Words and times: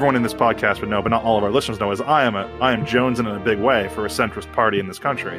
everyone 0.00 0.16
in 0.16 0.22
this 0.22 0.32
podcast 0.32 0.80
would 0.80 0.88
know, 0.88 1.02
but 1.02 1.10
not 1.10 1.22
all 1.24 1.36
of 1.36 1.44
our 1.44 1.50
listeners 1.50 1.78
know, 1.78 1.90
is 1.90 2.00
I 2.00 2.24
am 2.24 2.34
a 2.34 2.46
I 2.62 2.72
am 2.72 2.86
Jonesing 2.86 3.18
in 3.18 3.26
a 3.26 3.38
big 3.38 3.58
way 3.58 3.90
for 3.90 4.06
a 4.06 4.08
centrist 4.08 4.50
party 4.54 4.80
in 4.80 4.86
this 4.86 4.98
country. 4.98 5.38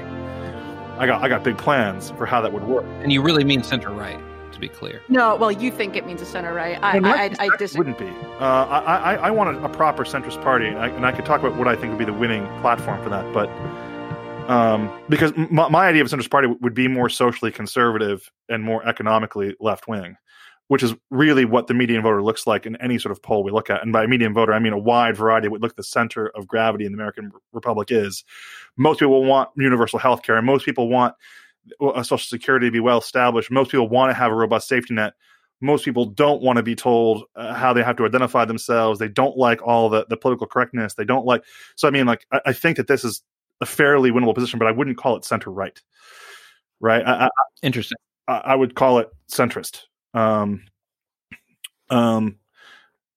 I 1.00 1.08
got 1.08 1.24
I 1.24 1.30
got 1.30 1.44
big 1.44 1.58
plans 1.58 2.12
for 2.12 2.28
how 2.28 2.42
that 2.42 2.54
would 2.54 2.68
work. 2.68 2.86
And 3.02 3.12
you 3.12 3.24
really 3.24 3.44
mean 3.44 3.64
center 3.64 3.90
right, 3.90 4.20
to 4.52 4.60
be 4.60 4.70
clear. 4.70 5.02
No, 5.10 5.36
well, 5.36 5.52
you 5.52 5.72
think 5.72 5.96
it 5.96 6.06
means 6.06 6.22
a 6.22 6.28
center 6.28 6.54
right. 6.54 6.78
I 6.84 6.98
And 6.98 7.08
I, 7.08 7.12
right, 7.12 7.40
I, 7.40 7.46
I 7.46 7.50
that 7.50 7.58
disagree. 7.58 7.92
Wouldn't 7.92 7.98
be. 7.98 8.28
Uh, 8.40 8.68
I, 8.68 8.98
I 8.98 9.16
I 9.16 9.32
want 9.32 9.58
a, 9.58 9.64
a 9.64 9.70
proper 9.70 10.04
centrist 10.04 10.40
party, 10.44 10.68
and 10.68 10.78
I, 10.78 10.90
and 10.90 11.08
I 11.08 11.12
could 11.12 11.26
talk 11.26 11.40
about 11.40 11.58
what 11.58 11.68
I 11.68 11.76
think 11.76 11.90
would 11.90 11.98
be 11.98 12.06
the 12.06 12.14
winning 12.14 12.46
platform 12.62 13.02
for 13.02 13.10
that. 13.10 13.34
But 13.34 13.50
um, 14.48 14.92
because 15.10 15.34
my, 15.50 15.70
my 15.70 15.88
idea 15.88 16.04
of 16.04 16.14
a 16.14 16.16
centrist 16.16 16.30
party 16.30 16.50
would 16.62 16.76
be 16.76 16.88
more 16.88 17.10
socially 17.10 17.52
conservative 17.52 18.30
and 18.48 18.62
more 18.62 18.88
economically 18.88 19.56
left 19.60 19.88
wing, 19.88 20.18
which 20.72 20.84
is 20.84 20.96
really 21.10 21.44
what 21.44 21.68
the 21.68 21.74
median 21.74 22.02
voter 22.02 22.24
looks 22.24 22.48
like 22.48 22.66
in 22.66 22.78
any 22.78 22.98
sort 22.98 23.12
of 23.12 23.22
poll 23.22 23.44
we 23.44 23.52
look 23.52 23.70
at. 23.70 23.84
And 23.84 23.92
by 23.92 24.08
median 24.08 24.34
voter, 24.34 24.54
I 24.54 24.60
mean 24.60 24.72
a 24.72 24.80
wide 24.80 25.18
variety 25.18 25.48
of 25.48 25.52
what 25.52 25.60
look 25.60 25.76
the 25.76 25.84
center 25.84 26.30
of 26.30 26.48
gravity 26.48 26.86
in 26.86 26.94
the 26.94 26.96
American 26.96 27.30
Republic 27.52 27.90
is. 27.92 28.24
Most 28.78 29.02
people 29.02 29.26
want 29.26 29.50
universal 29.58 30.00
health 30.00 30.24
care, 30.24 30.38
and 30.38 30.48
most 30.48 30.64
people 30.64 30.88
want 30.88 31.14
a 31.94 32.06
social 32.06 32.20
security 32.20 32.68
to 32.68 32.72
be 32.72 32.80
well 32.80 33.00
established. 33.00 33.52
Most 33.52 33.72
people 33.72 33.90
want 33.90 34.12
to 34.12 34.14
have 34.14 34.32
a 34.32 34.34
robust 34.34 34.70
safety 34.70 34.94
net 34.94 35.14
most 35.62 35.86
people 35.86 36.06
don't 36.06 36.42
want 36.42 36.56
to 36.56 36.64
be 36.64 36.74
told 36.74 37.26
uh, 37.36 37.54
how 37.54 37.72
they 37.72 37.84
have 37.84 37.98
to 37.98 38.06
identify 38.06 38.46
themselves. 38.46 38.98
They 38.98 39.10
don't 39.10 39.38
like 39.38 39.62
all 39.62 39.90
the, 39.90 40.06
the 40.10 40.18
political 40.18 40.48
correctness. 40.48 40.96
They 40.96 41.06
don't 41.06 41.26
like. 41.26 41.44
So, 41.76 41.88
I 41.88 41.92
mean, 41.92 42.08
like, 42.08 42.26
I, 42.32 42.42
I 42.48 42.54
think 42.54 42.78
that 42.78 42.88
this 42.88 43.04
is 43.04 43.22
a 43.62 43.66
fairly 43.66 44.10
winnable 44.10 44.34
position, 44.34 44.58
but 44.58 44.68
I 44.68 44.72
wouldn't 44.72 44.98
call 44.98 45.16
it 45.18 45.24
center 45.24 45.52
right. 45.52 45.80
Right. 46.80 47.06
I, 47.06 47.26
I, 47.26 47.30
Interesting. 47.62 47.98
I 48.28 48.38
I 48.38 48.56
would 48.56 48.74
call 48.74 49.00
it 49.00 49.10
centrist. 49.32 49.82
Um, 50.14 50.64
um, 51.90 52.38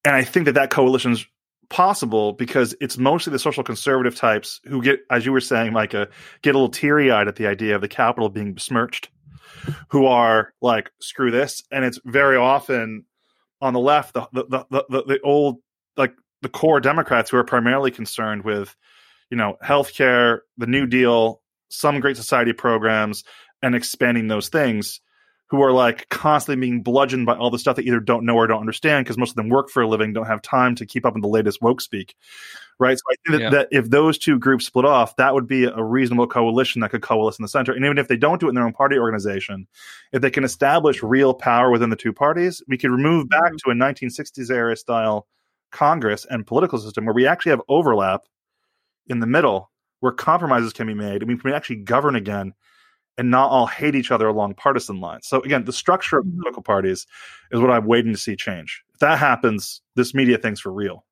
and 0.05 0.15
I 0.15 0.25
think 0.25 0.47
that 0.47 0.55
that 0.55 0.71
coalition's 0.71 1.27
possible 1.71 2.33
because 2.33 2.75
it's 2.81 2.99
mostly 2.99 3.33
the 3.33 3.39
social 3.39 3.65
conservative 3.65 4.15
types 4.15 4.61
who 4.65 4.83
get, 4.83 5.01
as 5.11 5.25
you 5.25 5.33
were 5.33 5.41
saying, 5.41 5.73
Micah, 5.73 6.09
get 6.43 6.55
a 6.55 6.59
little 6.59 6.69
teary 6.69 7.11
eyed 7.11 7.29
at 7.29 7.37
the 7.37 7.47
idea 7.47 7.75
of 7.75 7.81
the 7.81 7.89
capital 7.89 8.29
being 8.29 8.55
besmirched, 8.55 9.09
who 9.89 10.07
are 10.07 10.53
like, 10.61 10.91
screw 11.01 11.31
this. 11.31 11.63
And 11.71 11.85
it's 11.85 11.99
very 12.05 12.37
often 12.37 13.07
on 13.61 13.73
the 13.73 13.81
left, 13.81 14.15
the, 14.15 14.29
the, 14.33 14.67
the, 14.71 14.85
the, 14.91 15.03
the 15.05 15.21
old, 15.23 15.57
like 15.97 16.15
the 16.43 16.49
core 16.49 16.81
Democrats 16.81 17.31
who 17.31 17.39
are 17.39 17.45
primarily 17.45 17.91
concerned 17.91 18.45
with, 18.45 18.77
you 19.31 19.37
know, 19.37 19.57
healthcare, 19.65 20.41
the 20.59 20.67
New 20.67 20.87
Deal, 20.87 21.41
some 21.71 22.01
great 22.01 22.17
society 22.17 22.53
programs, 22.53 23.25
and 23.63 23.75
expanding 23.75 24.29
those 24.29 24.49
things 24.49 25.01
who 25.55 25.63
are 25.63 25.73
like 25.73 26.09
constantly 26.09 26.67
being 26.67 26.83
bludgeoned 26.83 27.27
by 27.27 27.37
all 27.37 27.49
the 27.49 27.61
stuff 27.61 27.77
they 27.77 27.83
either 27.83 28.01
don't 28.01 28.25
know 28.25 28.35
or 28.35 28.47
don't 28.49 28.59
understand 28.59 29.05
because 29.05 29.17
most 29.17 29.31
of 29.31 29.37
them 29.37 29.49
work 29.49 29.71
for 29.71 29.83
a 29.83 29.89
living, 29.89 30.13
don't 30.13 30.27
have 30.27 30.43
time 30.43 30.75
to 30.75 30.85
keep 30.85 31.07
up 31.07 31.15
with 31.15 31.23
the 31.23 31.29
latest 31.29 31.63
woke 31.63 31.81
speak. 31.81 32.17
Right. 32.81 32.99
So 32.99 33.03
I 33.09 33.15
think 33.15 33.39
that, 33.39 33.45
Yeah. 33.45 33.51
that 33.51 33.69
if 33.71 33.91
those 33.91 34.19
two 34.19 34.37
groups 34.37 34.67
split 34.67 34.85
off, 34.85 35.15
that 35.15 35.33
would 35.33 35.47
be 35.47 35.65
a 35.65 35.83
reasonable 35.83 36.27
coalition 36.27 36.81
that 36.81 36.91
could 36.91 37.03
coalesce 37.03 37.39
in 37.39 37.45
the 37.45 37.49
center. 37.49 37.73
And 37.73 37.85
even 37.85 37.99
if 37.99 38.09
they 38.09 38.17
don't 38.17 38.41
do 38.41 38.47
it 38.47 38.49
in 38.49 38.57
their 38.57 38.65
own 38.65 38.73
party 38.73 38.99
organization, 38.99 39.69
if 40.13 40.23
they 40.23 40.31
can 40.31 40.43
establish 40.43 41.01
real 41.01 41.35
power 41.35 41.71
within 41.71 41.91
the 41.91 41.97
two 41.97 42.13
parties, 42.13 42.61
we 42.67 42.77
could 42.77 42.91
remove 42.91 43.29
back 43.29 43.53
mm-hmm. 43.53 43.71
to 43.71 43.71
a 43.71 43.75
1960s 43.75 44.51
era 44.51 44.77
style 44.77 45.29
Congress 45.71 46.27
and 46.29 46.49
political 46.49 46.81
system 46.81 47.05
where 47.05 47.15
we 47.15 47.29
actually 47.29 47.51
have 47.51 47.63
overlap 47.69 48.23
in 49.07 49.21
the 49.21 49.27
middle 49.27 49.71
where 50.01 50.13
compromises 50.13 50.73
can 50.73 50.89
be 50.89 50.95
made 50.95 51.23
and 51.23 51.29
we 51.29 51.37
can 51.37 51.53
actually 51.53 51.77
govern 51.77 52.17
again 52.17 52.55
and 53.17 53.31
not 53.31 53.51
all 53.51 53.67
hate 53.67 53.95
each 53.95 54.11
other 54.11 54.27
along 54.27 54.55
partisan 54.55 55.01
lines. 55.01 55.27
So 55.29 55.41
again, 55.41 55.65
the 55.65 55.73
structure 55.73 56.19
of 56.19 56.25
Mhm. 56.27 56.33
political 56.37 56.63
parties 56.63 57.07
is 57.51 57.61
what 57.61 57.71
I'm 57.71 57.87
waiting 57.87 58.13
to 58.13 58.19
see 58.19 58.37
change. 58.37 58.83
If 58.95 59.01
that 59.01 59.19
happens, 59.19 59.83
this 59.95 60.15
media 60.15 60.39
thing's 60.39 60.61
for 60.61 60.73
real. 60.73 61.05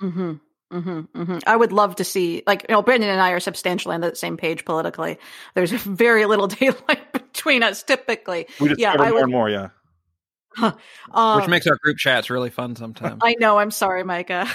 hmm 0.00 0.32
hmm 0.72 1.00
hmm 1.14 1.38
I 1.46 1.54
would 1.54 1.70
love 1.72 1.96
to 1.96 2.04
see, 2.04 2.42
like, 2.46 2.64
you 2.68 2.72
know, 2.74 2.82
Brandon 2.82 3.10
and 3.10 3.20
I 3.20 3.32
are 3.32 3.40
substantially 3.40 3.94
on 3.94 4.00
the 4.00 4.14
same 4.16 4.36
page 4.38 4.64
politically. 4.64 5.18
There's 5.54 5.70
very 5.72 6.24
little 6.26 6.46
daylight 6.60 7.12
between 7.12 7.62
us, 7.62 7.82
typically. 7.82 8.46
We 8.58 8.68
just 8.70 8.80
Yeah, 8.80 8.92
discover 8.92 9.10
more 9.10 9.14
would- 9.14 9.22
and 9.24 9.32
more, 9.32 9.50
yeah. 9.50 9.68
Um, 11.14 11.36
Which 11.36 11.48
makes 11.48 11.66
our 11.66 11.76
group 11.82 11.96
chats 11.98 12.28
really 12.30 12.50
fun 12.50 12.76
sometimes. 12.76 13.20
I 13.22 13.36
know. 13.38 13.58
I'm 13.58 13.70
sorry, 13.70 14.02
Micah. 14.04 14.46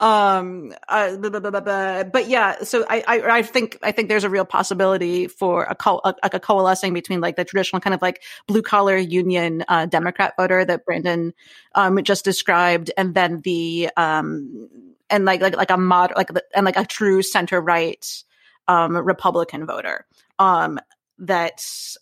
Um 0.00 0.72
uh, 0.88 1.14
blah, 1.16 1.40
blah, 1.40 1.60
blah, 1.60 2.04
but 2.04 2.26
yeah 2.26 2.62
so 2.62 2.86
I, 2.88 3.04
I 3.06 3.38
i 3.38 3.42
think 3.42 3.78
i 3.82 3.92
think 3.92 4.08
there's 4.08 4.24
a 4.24 4.30
real 4.30 4.46
possibility 4.46 5.26
for 5.28 5.64
a 5.64 5.74
co- 5.74 6.00
a, 6.04 6.14
like 6.22 6.32
a 6.32 6.40
coalescing 6.40 6.94
between 6.94 7.20
like 7.20 7.36
the 7.36 7.44
traditional 7.44 7.80
kind 7.80 7.92
of 7.92 8.00
like 8.00 8.22
blue 8.46 8.62
collar 8.62 8.96
union 8.96 9.62
uh 9.68 9.84
democrat 9.86 10.34
voter 10.38 10.64
that 10.64 10.86
brandon 10.86 11.34
um 11.74 12.02
just 12.02 12.24
described 12.24 12.90
and 12.96 13.14
then 13.14 13.40
the 13.42 13.90
um 13.98 14.68
and 15.10 15.26
like 15.26 15.42
like 15.42 15.56
like 15.56 15.70
a 15.70 15.76
mod 15.76 16.12
like 16.16 16.30
and 16.54 16.64
like 16.64 16.78
a 16.78 16.86
true 16.86 17.22
center 17.22 17.60
right 17.60 18.24
um 18.68 18.96
republican 18.96 19.66
voter 19.66 20.06
um 20.38 20.78
that's 21.18 21.98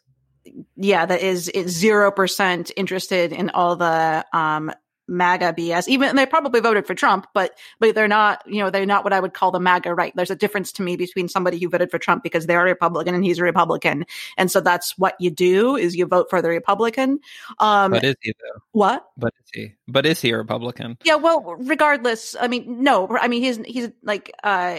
yeah, 0.77 1.05
that 1.07 1.21
is 1.21 1.51
zero 1.67 2.11
percent 2.11 2.71
interested 2.77 3.33
in 3.33 3.51
all 3.51 3.77
the 3.77 4.25
um 4.33 4.73
MAGA 5.09 5.55
BS. 5.55 5.89
Even 5.89 6.15
they 6.17 6.27
probably 6.27 6.61
voted 6.61 6.87
for 6.87 6.95
Trump, 6.95 7.27
but 7.35 7.57
but 7.81 7.95
they're 7.95 8.09
not, 8.09 8.43
you 8.47 8.63
know, 8.63 8.71
they're 8.71 8.87
not 8.87 9.05
what 9.05 9.13
I 9.13 9.21
would 9.21 9.35
call 9.35 9.51
the 9.51 9.61
MAGA 9.61 9.95
right. 9.95 10.13
There's 10.15 10.31
a 10.31 10.37
difference 10.37 10.73
to 10.73 10.83
me 10.83 10.97
between 10.97 11.29
somebody 11.29 11.59
who 11.59 11.69
voted 11.69 11.91
for 11.91 11.99
Trump 11.99 12.23
because 12.23 12.47
they're 12.47 12.61
a 12.61 12.65
Republican 12.65 13.15
and 13.15 13.25
he's 13.25 13.39
a 13.39 13.45
Republican, 13.45 14.05
and 14.37 14.51
so 14.51 14.61
that's 14.61 14.97
what 14.99 15.15
you 15.19 15.31
do 15.31 15.77
is 15.77 15.97
you 15.97 16.07
vote 16.07 16.29
for 16.31 16.43
the 16.43 16.49
Republican. 16.49 17.21
Um, 17.59 17.93
but 17.93 18.05
is 18.05 18.17
he 18.21 18.35
though? 18.41 18.61
what? 18.73 19.07
But 19.17 19.35
is 19.43 19.51
he? 19.53 19.75
But 19.87 20.07
is 20.07 20.21
he 20.21 20.31
a 20.31 20.37
Republican? 20.37 20.99
Yeah, 21.05 21.17
well, 21.17 21.55
regardless, 21.59 22.37
I 22.39 22.49
mean, 22.49 22.83
no, 22.83 23.09
I 23.09 23.29
mean, 23.29 23.43
he's 23.43 23.57
he's 23.65 23.89
like, 24.03 24.33
uh, 24.45 24.79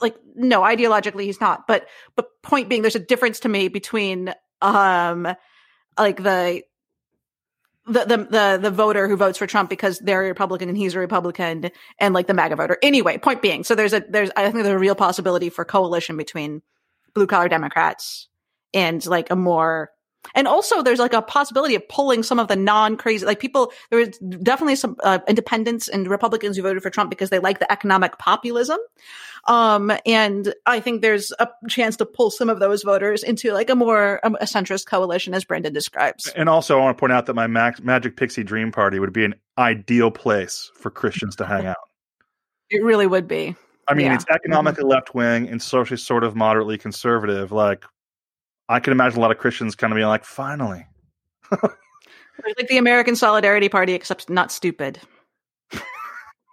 like 0.00 0.16
no, 0.34 0.62
ideologically 0.62 1.24
he's 1.24 1.40
not. 1.40 1.66
But 1.66 1.88
but 2.14 2.42
point 2.42 2.68
being, 2.68 2.82
there's 2.82 2.96
a 2.96 3.00
difference 3.00 3.40
to 3.40 3.48
me 3.48 3.68
between 3.68 4.34
um, 4.60 5.28
like 5.98 6.22
the. 6.22 6.62
The, 7.86 8.04
the 8.04 8.16
the 8.16 8.58
the 8.62 8.70
voter 8.70 9.06
who 9.06 9.16
votes 9.16 9.38
for 9.38 9.46
Trump 9.46 9.70
because 9.70 10.00
they're 10.00 10.24
a 10.24 10.28
Republican 10.28 10.68
and 10.68 10.76
he's 10.76 10.94
a 10.94 10.98
Republican 10.98 11.70
and 12.00 12.14
like 12.14 12.26
the 12.26 12.34
MAGA 12.34 12.56
voter. 12.56 12.78
Anyway, 12.82 13.16
point 13.18 13.42
being, 13.42 13.62
so 13.62 13.76
there's 13.76 13.92
a 13.92 14.02
there's 14.08 14.30
I 14.36 14.42
think 14.42 14.64
there's 14.64 14.68
a 14.74 14.78
real 14.78 14.96
possibility 14.96 15.50
for 15.50 15.64
coalition 15.64 16.16
between 16.16 16.62
blue 17.14 17.28
collar 17.28 17.48
Democrats 17.48 18.28
and 18.74 19.04
like 19.06 19.30
a 19.30 19.36
more 19.36 19.90
and 20.34 20.48
also 20.48 20.82
there's 20.82 20.98
like 20.98 21.12
a 21.12 21.22
possibility 21.22 21.74
of 21.74 21.88
pulling 21.88 22.22
some 22.22 22.38
of 22.38 22.48
the 22.48 22.56
non 22.56 22.96
crazy 22.96 23.24
like 23.24 23.38
people 23.40 23.72
there 23.90 24.00
is 24.00 24.18
definitely 24.42 24.76
some 24.76 24.96
uh, 25.04 25.18
independents 25.28 25.88
and 25.88 26.08
republicans 26.08 26.56
who 26.56 26.62
voted 26.62 26.82
for 26.82 26.90
trump 26.90 27.10
because 27.10 27.30
they 27.30 27.38
like 27.38 27.58
the 27.58 27.70
economic 27.70 28.18
populism 28.18 28.78
um 29.46 29.92
and 30.04 30.54
i 30.66 30.80
think 30.80 31.02
there's 31.02 31.32
a 31.38 31.48
chance 31.68 31.96
to 31.96 32.04
pull 32.04 32.30
some 32.30 32.48
of 32.50 32.58
those 32.58 32.82
voters 32.82 33.22
into 33.22 33.52
like 33.52 33.70
a 33.70 33.74
more 33.76 34.20
um, 34.24 34.36
a 34.40 34.44
centrist 34.44 34.86
coalition 34.86 35.34
as 35.34 35.44
brandon 35.44 35.72
describes 35.72 36.26
And 36.36 36.48
also, 36.48 36.78
I 36.78 36.82
want 36.82 36.96
to 36.96 37.00
point 37.00 37.12
out 37.12 37.26
that 37.26 37.34
my 37.34 37.46
Mac- 37.46 37.82
Magic 37.84 38.16
Pixie 38.16 38.42
Dream 38.44 38.72
Party 38.72 38.98
would 38.98 39.12
be 39.12 39.24
an 39.24 39.34
ideal 39.58 40.10
place 40.10 40.70
for 40.74 40.90
Christians 40.90 41.36
to 41.36 41.46
hang 41.46 41.66
out. 41.66 41.76
it 42.70 42.82
really 42.82 43.06
would 43.06 43.28
be 43.28 43.54
I 43.88 43.94
mean, 43.94 44.06
Yeah. 44.06 44.14
it's 44.16 44.24
economically 44.30 44.82
left 44.82 45.14
wing 45.14 45.48
and 45.48 45.62
socially 45.62 45.96
sort 45.96 46.24
of 46.24 46.34
moderately 46.34 46.76
conservative. 46.76 47.52
Like, 47.52 47.84
I 48.68 48.80
can 48.80 48.92
imagine 48.92 49.18
a 49.18 49.22
lot 49.22 49.30
of 49.30 49.38
Christians 49.38 49.74
kind 49.74 49.92
of 49.92 49.96
being 49.96 50.08
like, 50.08 50.24
finally. 50.24 50.86
Like 52.58 52.68
the 52.68 52.76
american 52.76 53.16
solidarity 53.16 53.70
party 53.70 53.94
except 53.94 54.28
not 54.28 54.52
stupid 54.52 55.00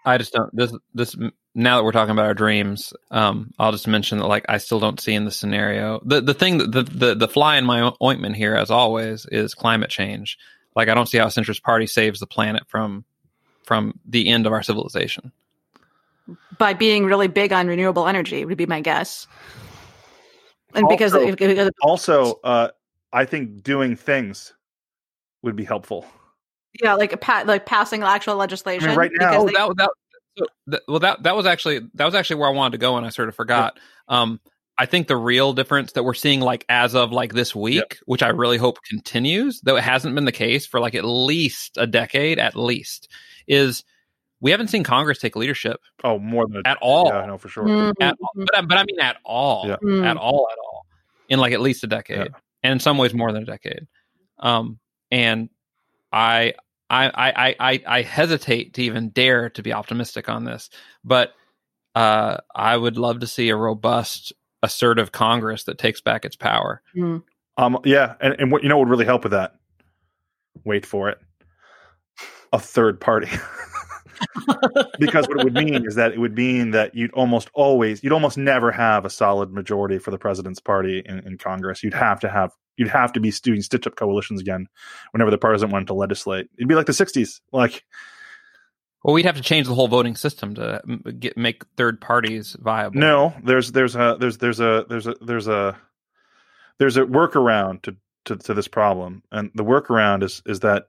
I 0.06 0.18
just 0.18 0.34
don't. 0.34 0.54
This 0.56 0.74
this 0.94 1.16
now 1.56 1.78
that 1.78 1.84
we're 1.84 1.92
talking 1.92 2.12
about 2.12 2.26
our 2.26 2.34
dreams, 2.34 2.94
um, 3.12 3.52
I'll 3.58 3.72
just 3.72 3.88
mention 3.88 4.18
that 4.18 4.28
like 4.28 4.46
I 4.50 4.58
still 4.58 4.80
don't 4.80 5.00
see 5.00 5.14
in 5.14 5.26
the 5.26 5.32
scenario 5.32 6.02
the 6.06 6.22
the 6.22 6.34
thing 6.34 6.58
that 6.58 6.72
the 6.72 6.84
the 6.84 7.16
the 7.16 7.28
fly 7.28 7.58
in 7.58 7.66
my 7.66 7.92
ointment 8.02 8.36
here, 8.36 8.56
as 8.56 8.70
always, 8.70 9.26
is 9.32 9.54
climate 9.54 9.90
change. 9.90 10.38
Like 10.76 10.90
I 10.90 10.94
don't 10.94 11.08
see 11.08 11.20
how 11.20 11.26
a 11.26 11.30
centrist 11.30 11.64
party 11.64 11.88
saves 11.88 12.20
the 12.20 12.28
planet 12.28 12.64
from 12.68 13.06
from 13.64 14.00
the 14.06 14.28
end 14.28 14.46
of 14.46 14.52
our 14.52 14.64
civilization. 14.64 15.32
by 16.58 16.74
being 16.74 17.06
really 17.06 17.28
big 17.28 17.54
on 17.54 17.68
renewable 17.68 18.08
energy 18.08 18.44
would 18.44 18.58
be 18.58 18.66
my 18.66 18.82
guess 18.82 19.28
and 20.76 20.88
because, 20.90 21.14
Also- 21.14 21.36
because 21.36 21.72
Also, 21.82 22.40
uh, 22.44 22.70
I 23.12 23.26
think 23.26 23.64
doing 23.64 23.96
things 23.96 24.54
would 25.42 25.56
be 25.56 25.64
helpful. 25.64 26.06
yeah 26.82 26.96
like 26.96 27.20
pa- 27.22 27.44
like 27.46 27.66
passing 27.68 28.02
actual 28.04 28.36
legislation 28.36 28.96
right 28.96 29.12
now- 29.20 29.30
because 29.30 29.44
Oh, 29.44 29.46
they- 29.48 29.54
that, 29.54 29.78
that, 29.78 29.90
so 30.38 30.46
that 30.68 30.82
well 30.88 31.00
that 31.00 31.22
that 31.24 31.36
was 31.36 31.46
actually 31.46 31.82
that 31.94 32.06
was 32.06 32.16
actually 32.16 32.38
where 32.38 32.50
I 32.50 32.52
wanted 32.54 32.72
to 32.72 32.78
go 32.80 32.98
and 32.98 33.06
I 33.06 33.10
sort 33.10 33.30
of 33.30 33.36
forgot. 33.36 33.78
Um, 34.08 34.40
I 34.80 34.88
think 34.88 35.08
the 35.08 35.16
real 35.16 35.54
difference 35.54 35.92
that 35.92 36.02
we're 36.04 36.16
seeing 36.16 36.40
like 36.40 36.66
as 36.68 36.96
of 36.96 37.12
like 37.12 37.34
this 37.34 37.56
week, 37.56 38.00
which 38.08 38.24
I 38.24 38.30
really 38.30 38.58
hope 38.58 38.80
continues, 38.90 39.62
though 39.62 39.76
it 39.76 39.84
hasn't 39.84 40.16
been 40.16 40.26
the 40.26 40.32
case 40.32 40.66
for 40.66 40.80
like 40.80 40.96
at 40.96 41.06
least 41.06 41.78
a 41.78 41.86
decade, 41.86 42.40
at 42.40 42.56
least, 42.56 43.08
is 43.48 43.84
we 44.44 44.52
haven't 44.52 44.68
seen 44.68 44.84
Congress 44.84 45.18
take 45.18 45.36
leadership 45.36 45.80
Oh, 46.04 46.20
more 46.20 46.46
than 46.48 46.62
a, 46.66 46.70
at 46.70 46.78
all. 46.82 47.08
Yeah, 47.08 47.20
I 47.20 47.26
know 47.26 47.38
for 47.40 47.48
sure. 47.50 47.64
Mhm, 47.64 47.94
At. 48.02 48.16
But, 48.36 48.56
I- 48.58 48.62
but 48.62 48.78
I 48.78 48.84
mean 48.84 49.00
at 49.00 49.18
all, 49.24 49.66
Yeah. 49.68 49.78
mhm. 49.82 50.06
at 50.06 50.18
all, 50.18 50.48
at 50.52 50.58
all, 50.60 50.86
in 51.30 51.40
like 51.40 51.54
at 51.54 51.62
least 51.62 51.84
a 51.84 51.88
decade, 51.88 52.18
Yeah. 52.18 52.38
and 52.62 52.74
in 52.74 52.80
some 52.80 52.98
ways 52.98 53.14
more 53.14 53.32
than 53.32 53.44
a 53.44 53.46
decade. 53.46 53.88
Um, 54.40 54.80
and 55.10 55.50
I 56.12 56.54
I, 56.90 57.10
I, 57.16 57.56
I, 57.60 57.84
I 57.88 58.02
hesitate 58.04 58.76
to 58.76 58.84
even 58.84 59.10
dare 59.10 59.50
to 59.52 59.64
be 59.64 59.74
optimistic 59.74 60.30
on 60.30 60.44
this, 60.44 60.70
but 61.04 61.34
uh, 61.96 62.38
I 62.54 62.78
would 62.78 62.98
love 62.98 63.22
to 63.22 63.28
see 63.28 63.50
a 63.50 63.56
robust, 63.56 64.32
assertive 64.62 65.12
Congress 65.12 65.64
that 65.64 65.80
takes 65.80 66.02
back 66.02 66.24
its 66.26 66.36
power. 66.36 66.84
Mm. 66.96 67.24
Um, 67.58 67.80
yeah, 67.86 68.14
and, 68.20 68.36
and 68.38 68.52
what 68.52 68.62
you 68.62 68.70
know 68.70 68.78
would 68.78 68.90
really 68.90 69.06
help 69.06 69.24
with 69.24 69.32
that? 69.32 69.56
Wait 70.66 70.86
for 70.86 71.10
it. 71.10 71.18
A 72.52 72.60
third 72.60 73.00
party. 73.02 73.30
because 75.00 75.28
what 75.28 75.40
it 75.40 75.44
would 75.44 75.54
mean 75.54 75.86
is 75.86 75.96
that 75.96 76.12
it 76.14 76.20
would 76.20 76.36
mean 76.36 76.72
that 76.72 76.96
you'd 76.96 77.12
almost 77.14 77.50
always, 77.54 78.04
you'd 78.04 78.14
almost 78.14 78.38
never 78.38 78.72
have 78.72 79.06
a 79.06 79.10
solid 79.10 79.52
majority 79.52 79.98
for 80.00 80.12
the 80.12 80.18
president's 80.18 80.60
party 80.60 81.02
in, 81.06 81.20
in 81.20 81.38
Congress. 81.38 81.84
You'd 81.84 81.94
have 81.94 82.20
to 82.22 82.30
have, 82.30 82.52
you'd 82.78 82.90
have 82.90 83.14
to 83.14 83.20
be 83.20 83.32
doing 83.32 83.62
stitch 83.62 83.88
up 83.88 83.96
coalitions 83.96 84.42
again 84.42 84.68
whenever 85.12 85.32
the 85.32 85.38
president 85.38 85.74
wanted 85.74 85.88
to 85.88 85.94
legislate. 85.94 86.48
It'd 86.58 86.68
be 86.68 86.76
like 86.76 86.88
the 86.88 86.94
'60s, 86.94 87.42
like. 87.52 87.84
Well, 89.04 89.14
we'd 89.14 89.26
have 89.26 89.36
to 89.36 89.42
change 89.42 89.68
the 89.68 89.76
whole 89.76 89.90
voting 89.90 90.16
system 90.16 90.56
to 90.56 90.82
get, 91.20 91.38
make 91.38 91.64
third 91.76 92.00
parties 92.00 92.56
viable. 92.58 93.00
No, 93.00 93.34
there's 93.44 93.74
there's 93.74 93.96
a 93.98 94.16
there's 94.18 94.38
there's 94.38 94.62
a 94.62 94.86
there's 94.88 95.08
a 95.08 95.16
there's 95.20 95.48
a 95.50 95.78
there's 96.80 96.98
a 96.98 97.02
workaround 97.02 97.82
to, 97.84 97.98
to, 98.26 98.38
to 98.38 98.54
this 98.54 98.70
problem, 98.70 99.24
and 99.32 99.52
the 99.56 99.64
workaround 99.66 100.24
is 100.24 100.42
is 100.46 100.62
that 100.62 100.86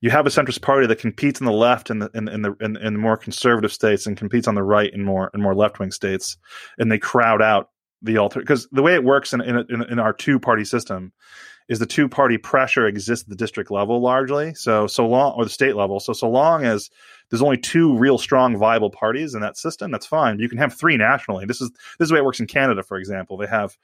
you 0.00 0.10
have 0.10 0.26
a 0.26 0.30
centrist 0.30 0.62
party 0.62 0.86
that 0.86 0.98
competes 0.98 1.40
on 1.40 1.46
the 1.46 1.52
left 1.52 1.90
in 1.90 1.98
the 1.98 2.10
in, 2.14 2.28
in 2.28 2.42
the 2.42 2.54
in, 2.60 2.76
in 2.76 2.92
the 2.94 2.98
more 2.98 3.16
conservative 3.16 3.72
states 3.72 4.06
and 4.06 4.16
competes 4.16 4.46
on 4.46 4.54
the 4.54 4.62
right 4.62 4.92
in 4.92 5.04
more 5.04 5.30
in 5.34 5.40
more 5.40 5.54
left 5.54 5.78
wing 5.78 5.90
states, 5.90 6.36
and 6.78 6.90
they 6.90 6.98
crowd 6.98 7.42
out 7.42 7.70
the 8.02 8.16
alter 8.16 8.40
because 8.40 8.68
the 8.70 8.82
way 8.82 8.94
it 8.94 9.04
works 9.04 9.32
in 9.32 9.40
in, 9.40 9.82
in, 9.90 9.98
our 9.98 10.12
two 10.12 10.38
party 10.38 10.64
system 10.64 11.12
is 11.68 11.80
the 11.80 11.86
two 11.86 12.08
party 12.08 12.38
pressure 12.38 12.86
exists 12.86 13.24
at 13.24 13.28
the 13.28 13.36
district 13.36 13.70
level 13.72 14.00
largely. 14.00 14.54
So 14.54 14.86
so 14.86 15.06
long 15.06 15.34
or 15.36 15.44
the 15.44 15.50
state 15.50 15.74
level. 15.74 15.98
So 15.98 16.12
so 16.12 16.30
long 16.30 16.64
as 16.64 16.90
there's 17.28 17.42
only 17.42 17.58
two 17.58 17.96
real 17.98 18.16
strong 18.16 18.56
viable 18.56 18.90
parties 18.90 19.34
in 19.34 19.40
that 19.40 19.56
system, 19.56 19.90
that's 19.90 20.06
fine. 20.06 20.38
You 20.38 20.48
can 20.48 20.58
have 20.58 20.72
three 20.72 20.96
nationally. 20.96 21.44
This 21.44 21.60
is 21.60 21.70
this 21.70 22.06
is 22.06 22.08
the 22.08 22.14
way 22.14 22.20
it 22.20 22.24
works 22.24 22.40
in 22.40 22.46
Canada, 22.46 22.84
for 22.84 22.98
example. 22.98 23.36
They 23.36 23.48
have 23.48 23.76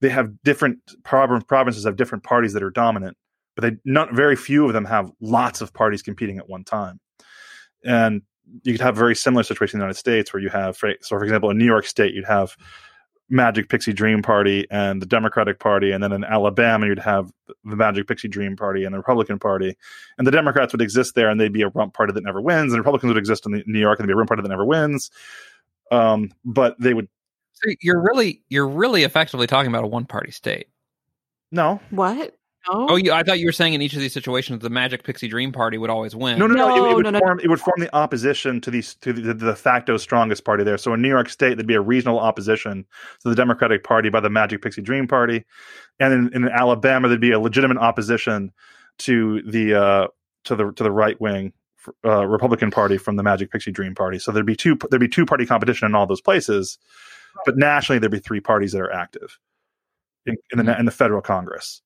they 0.00 0.08
have 0.08 0.42
different 0.42 0.78
provinces 1.04 1.84
have 1.84 1.96
different 1.96 2.24
parties 2.24 2.54
that 2.54 2.62
are 2.62 2.70
dominant 2.70 3.16
but 3.54 3.62
they 3.62 3.76
not 3.84 4.12
very 4.12 4.36
few 4.36 4.66
of 4.66 4.72
them 4.72 4.84
have 4.84 5.10
lots 5.20 5.60
of 5.60 5.72
parties 5.72 6.02
competing 6.02 6.38
at 6.38 6.48
one 6.48 6.64
time. 6.64 7.00
And 7.84 8.22
you 8.62 8.72
could 8.72 8.80
have 8.80 8.96
a 8.96 8.98
very 8.98 9.16
similar 9.16 9.42
situation 9.42 9.76
in 9.76 9.80
the 9.80 9.84
United 9.84 9.98
States 9.98 10.32
where 10.32 10.42
you 10.42 10.50
have, 10.50 10.76
so 10.76 10.94
for 11.08 11.24
example, 11.24 11.50
in 11.50 11.58
New 11.58 11.64
York 11.64 11.86
State, 11.86 12.14
you'd 12.14 12.26
have 12.26 12.56
Magic 13.30 13.68
Pixie 13.68 13.92
Dream 13.92 14.22
Party 14.22 14.66
and 14.70 15.00
the 15.00 15.06
Democratic 15.06 15.58
Party, 15.58 15.92
and 15.92 16.02
then 16.02 16.12
in 16.12 16.24
Alabama, 16.24 16.86
you'd 16.86 16.98
have 16.98 17.32
the 17.64 17.76
Magic 17.76 18.06
Pixie 18.06 18.28
Dream 18.28 18.54
Party 18.54 18.84
and 18.84 18.92
the 18.92 18.98
Republican 18.98 19.38
Party, 19.38 19.76
and 20.18 20.26
the 20.26 20.30
Democrats 20.30 20.72
would 20.72 20.82
exist 20.82 21.14
there, 21.14 21.30
and 21.30 21.40
they'd 21.40 21.52
be 21.52 21.62
a 21.62 21.68
rump 21.68 21.94
party 21.94 22.12
that 22.12 22.22
never 22.22 22.40
wins, 22.40 22.72
and 22.72 22.80
Republicans 22.80 23.08
would 23.08 23.18
exist 23.18 23.46
in 23.46 23.62
New 23.66 23.78
York 23.78 23.98
and 23.98 24.06
they'd 24.06 24.12
be 24.12 24.14
a 24.14 24.16
rump 24.16 24.28
party 24.28 24.42
that 24.42 24.48
never 24.48 24.64
wins. 24.64 25.10
Um, 25.90 26.32
but 26.44 26.76
they 26.78 26.92
would. 26.92 27.08
So 27.54 27.70
you're 27.80 28.02
really 28.02 28.42
you're 28.48 28.68
really 28.68 29.04
effectively 29.04 29.46
talking 29.46 29.68
about 29.68 29.84
a 29.84 29.88
one 29.88 30.04
party 30.04 30.30
state. 30.30 30.68
No. 31.50 31.80
What? 31.90 32.34
No? 32.68 32.86
Oh, 32.90 32.96
you, 32.96 33.12
I 33.12 33.22
thought 33.22 33.38
you 33.38 33.46
were 33.46 33.52
saying 33.52 33.74
in 33.74 33.82
each 33.82 33.94
of 33.94 34.00
these 34.00 34.12
situations 34.12 34.60
the 34.62 34.70
Magic 34.70 35.02
Pixie 35.02 35.28
Dream 35.28 35.52
Party 35.52 35.78
would 35.78 35.90
always 35.90 36.16
win. 36.16 36.38
No, 36.38 36.46
no, 36.46 36.54
no. 36.54 36.68
No, 36.68 36.86
it, 36.86 36.90
it, 36.90 36.94
would 36.94 37.04
no, 37.04 37.10
no. 37.10 37.18
form, 37.18 37.40
it 37.40 37.48
would 37.48 37.60
form 37.60 37.80
the 37.80 37.94
opposition 37.94 38.60
to 38.62 38.70
these 38.70 38.94
to 38.96 39.12
the, 39.12 39.20
the 39.20 39.34
de 39.34 39.56
facto 39.56 39.96
strongest 39.96 40.44
party 40.44 40.64
there. 40.64 40.78
So 40.78 40.94
in 40.94 41.02
New 41.02 41.08
York 41.08 41.28
State, 41.28 41.56
there'd 41.56 41.66
be 41.66 41.74
a 41.74 41.80
regional 41.80 42.18
opposition 42.18 42.86
to 43.20 43.28
the 43.28 43.34
Democratic 43.34 43.84
Party 43.84 44.08
by 44.08 44.20
the 44.20 44.30
Magic 44.30 44.62
Pixie 44.62 44.82
Dream 44.82 45.06
Party, 45.06 45.44
and 46.00 46.12
in, 46.12 46.44
in 46.44 46.48
Alabama, 46.48 47.08
there'd 47.08 47.20
be 47.20 47.32
a 47.32 47.40
legitimate 47.40 47.78
opposition 47.78 48.52
to 48.98 49.42
the 49.42 49.74
uh, 49.74 50.06
to 50.44 50.56
the 50.56 50.72
to 50.72 50.82
the 50.82 50.92
right 50.92 51.20
wing 51.20 51.52
uh, 52.04 52.26
Republican 52.26 52.70
Party 52.70 52.96
from 52.96 53.16
the 53.16 53.22
Magic 53.22 53.50
Pixie 53.50 53.72
Dream 53.72 53.94
Party. 53.94 54.18
So 54.18 54.32
there'd 54.32 54.46
be 54.46 54.56
two 54.56 54.78
there'd 54.90 55.00
be 55.00 55.08
two 55.08 55.26
party 55.26 55.46
competition 55.46 55.86
in 55.86 55.94
all 55.94 56.06
those 56.06 56.20
places, 56.20 56.78
but 57.44 57.56
nationally 57.56 57.98
there'd 57.98 58.12
be 58.12 58.18
three 58.18 58.40
parties 58.40 58.72
that 58.72 58.80
are 58.80 58.92
active 58.92 59.38
in, 60.26 60.36
in 60.52 60.64
the 60.64 60.78
in 60.78 60.86
the 60.86 60.92
federal 60.92 61.20
Congress. 61.20 61.82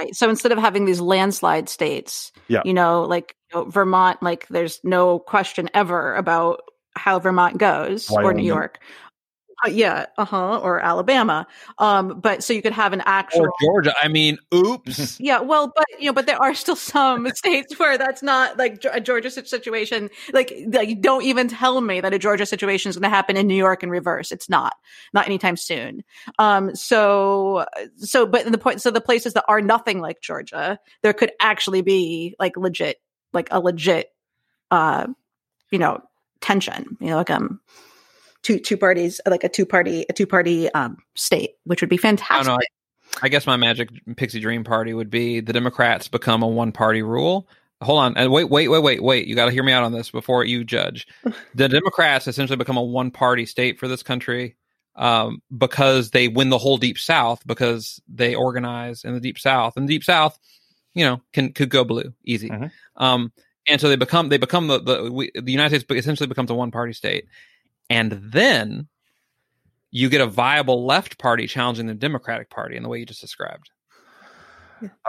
Right. 0.00 0.16
So 0.16 0.30
instead 0.30 0.50
of 0.50 0.58
having 0.58 0.86
these 0.86 1.00
landslide 1.00 1.68
states, 1.68 2.32
yeah. 2.48 2.62
you 2.64 2.72
know, 2.72 3.02
like 3.02 3.36
you 3.52 3.58
know, 3.58 3.64
Vermont, 3.66 4.22
like 4.22 4.48
there's 4.48 4.80
no 4.82 5.18
question 5.18 5.68
ever 5.74 6.14
about 6.14 6.62
how 6.96 7.18
Vermont 7.18 7.58
goes 7.58 8.08
Wyoming. 8.08 8.30
or 8.30 8.34
New 8.34 8.46
York. 8.46 8.78
Uh, 9.64 9.68
yeah, 9.68 10.06
uh 10.16 10.24
huh, 10.24 10.58
or 10.58 10.80
Alabama. 10.80 11.46
Um, 11.78 12.20
but 12.20 12.42
so 12.42 12.52
you 12.52 12.62
could 12.62 12.72
have 12.72 12.92
an 12.92 13.02
actual 13.04 13.42
or 13.42 13.52
Georgia. 13.62 13.94
I 14.00 14.08
mean, 14.08 14.38
oops. 14.54 15.20
yeah, 15.20 15.40
well, 15.40 15.72
but 15.74 15.84
you 15.98 16.06
know, 16.06 16.12
but 16.12 16.26
there 16.26 16.40
are 16.40 16.54
still 16.54 16.76
some 16.76 17.28
states 17.34 17.78
where 17.78 17.98
that's 17.98 18.22
not 18.22 18.56
like 18.56 18.84
a 18.90 19.00
Georgia 19.00 19.30
situation. 19.30 20.08
Like, 20.32 20.52
like, 20.68 21.00
don't 21.00 21.24
even 21.24 21.48
tell 21.48 21.80
me 21.80 22.00
that 22.00 22.14
a 22.14 22.18
Georgia 22.18 22.46
situation 22.46 22.88
is 22.88 22.96
going 22.96 23.10
to 23.10 23.14
happen 23.14 23.36
in 23.36 23.46
New 23.46 23.54
York 23.54 23.82
in 23.82 23.90
reverse. 23.90 24.32
It's 24.32 24.48
not, 24.48 24.74
not 25.12 25.26
anytime 25.26 25.56
soon. 25.56 26.04
Um, 26.38 26.74
so, 26.74 27.66
so, 27.96 28.26
but 28.26 28.50
the 28.50 28.58
point, 28.58 28.80
so 28.80 28.90
the 28.90 29.00
places 29.00 29.34
that 29.34 29.44
are 29.46 29.60
nothing 29.60 30.00
like 30.00 30.20
Georgia, 30.20 30.78
there 31.02 31.12
could 31.12 31.32
actually 31.40 31.82
be 31.82 32.34
like 32.38 32.56
legit, 32.56 32.96
like 33.32 33.48
a 33.50 33.60
legit, 33.60 34.08
uh, 34.70 35.06
you 35.70 35.78
know, 35.78 36.00
tension. 36.40 36.96
You 37.00 37.08
know, 37.08 37.16
like 37.16 37.30
um 37.30 37.60
two 38.42 38.58
two 38.58 38.76
parties 38.76 39.20
like 39.26 39.44
a 39.44 39.48
two 39.48 39.66
party 39.66 40.04
a 40.08 40.12
two 40.12 40.26
party 40.26 40.70
um 40.72 40.96
state 41.14 41.56
which 41.64 41.80
would 41.80 41.90
be 41.90 41.96
fantastic 41.96 42.48
I, 42.48 42.52
know, 42.52 42.58
I, 42.58 43.26
I, 43.26 43.28
guess 43.28 43.46
my 43.46 43.56
magic 43.56 43.90
pixie 44.16 44.40
dream 44.40 44.64
party 44.64 44.94
would 44.94 45.10
be 45.10 45.40
the 45.40 45.52
democrats 45.52 46.08
become 46.08 46.42
a 46.42 46.48
one 46.48 46.72
party 46.72 47.02
rule. 47.02 47.48
Hold 47.82 48.00
on 48.00 48.16
and 48.16 48.30
wait 48.30 48.50
wait 48.50 48.68
wait 48.68 48.82
wait 48.82 49.02
wait 49.02 49.26
you 49.26 49.34
got 49.34 49.46
to 49.46 49.52
hear 49.52 49.62
me 49.62 49.72
out 49.72 49.84
on 49.84 49.92
this 49.92 50.10
before 50.10 50.44
you 50.44 50.64
judge. 50.64 51.06
The 51.54 51.68
democrats 51.68 52.26
essentially 52.26 52.56
become 52.56 52.76
a 52.76 52.82
one 52.82 53.10
party 53.10 53.46
state 53.46 53.78
for 53.78 53.88
this 53.88 54.02
country 54.02 54.56
um, 54.96 55.42
because 55.56 56.10
they 56.10 56.28
win 56.28 56.50
the 56.50 56.58
whole 56.58 56.76
deep 56.76 56.98
south 56.98 57.46
because 57.46 58.00
they 58.08 58.34
organize 58.34 59.04
in 59.04 59.14
the 59.14 59.20
deep 59.20 59.38
south 59.38 59.76
and 59.76 59.88
the 59.88 59.94
deep 59.94 60.04
south 60.04 60.38
you 60.94 61.04
know 61.04 61.20
can 61.32 61.52
could 61.52 61.70
go 61.70 61.84
blue 61.84 62.12
easy. 62.24 62.50
Mm-hmm. 62.50 62.66
um, 63.02 63.32
and 63.68 63.80
so 63.80 63.88
they 63.88 63.96
become 63.96 64.28
they 64.28 64.38
become 64.38 64.66
the 64.66 64.80
the, 64.80 65.12
we, 65.12 65.30
the 65.34 65.52
united 65.52 65.80
states 65.80 66.00
essentially 66.00 66.26
becomes 66.26 66.50
a 66.50 66.54
one 66.54 66.70
party 66.70 66.92
state 66.92 67.26
and 67.90 68.12
then 68.12 68.88
you 69.90 70.08
get 70.08 70.20
a 70.20 70.26
viable 70.26 70.86
left 70.86 71.18
party 71.18 71.46
challenging 71.46 71.86
the 71.86 71.94
Democratic 71.94 72.48
Party 72.48 72.76
in 72.76 72.82
the 72.82 72.88
way 72.88 72.98
you 72.98 73.06
just 73.06 73.20
described. 73.20 73.70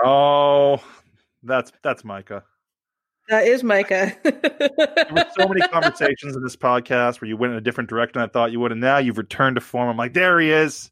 Oh, 0.04 0.84
that's 1.44 1.72
that's 1.84 2.04
Micah. 2.04 2.44
That 3.30 3.48
is 3.48 3.64
Micah. 3.64 4.14
there 4.24 5.08
were 5.12 5.26
so 5.40 5.48
many 5.48 5.62
conversations 5.62 6.36
in 6.36 6.44
this 6.44 6.58
podcast 6.58 7.22
where 7.22 7.30
you 7.30 7.38
went 7.38 7.54
in 7.54 7.58
a 7.58 7.62
different 7.62 7.90
direction 7.90 8.20
I 8.22 8.28
thought 8.28 8.52
you 8.52 8.60
would, 8.60 8.74
and 8.74 8.82
now 8.82 8.98
you've 8.98 9.18
returned 9.18 9.56
to 9.56 9.62
form. 9.62 9.88
I'm 9.88 9.96
like, 9.96 10.14
there 10.14 10.40
he 10.40 10.52
is. 10.52 10.92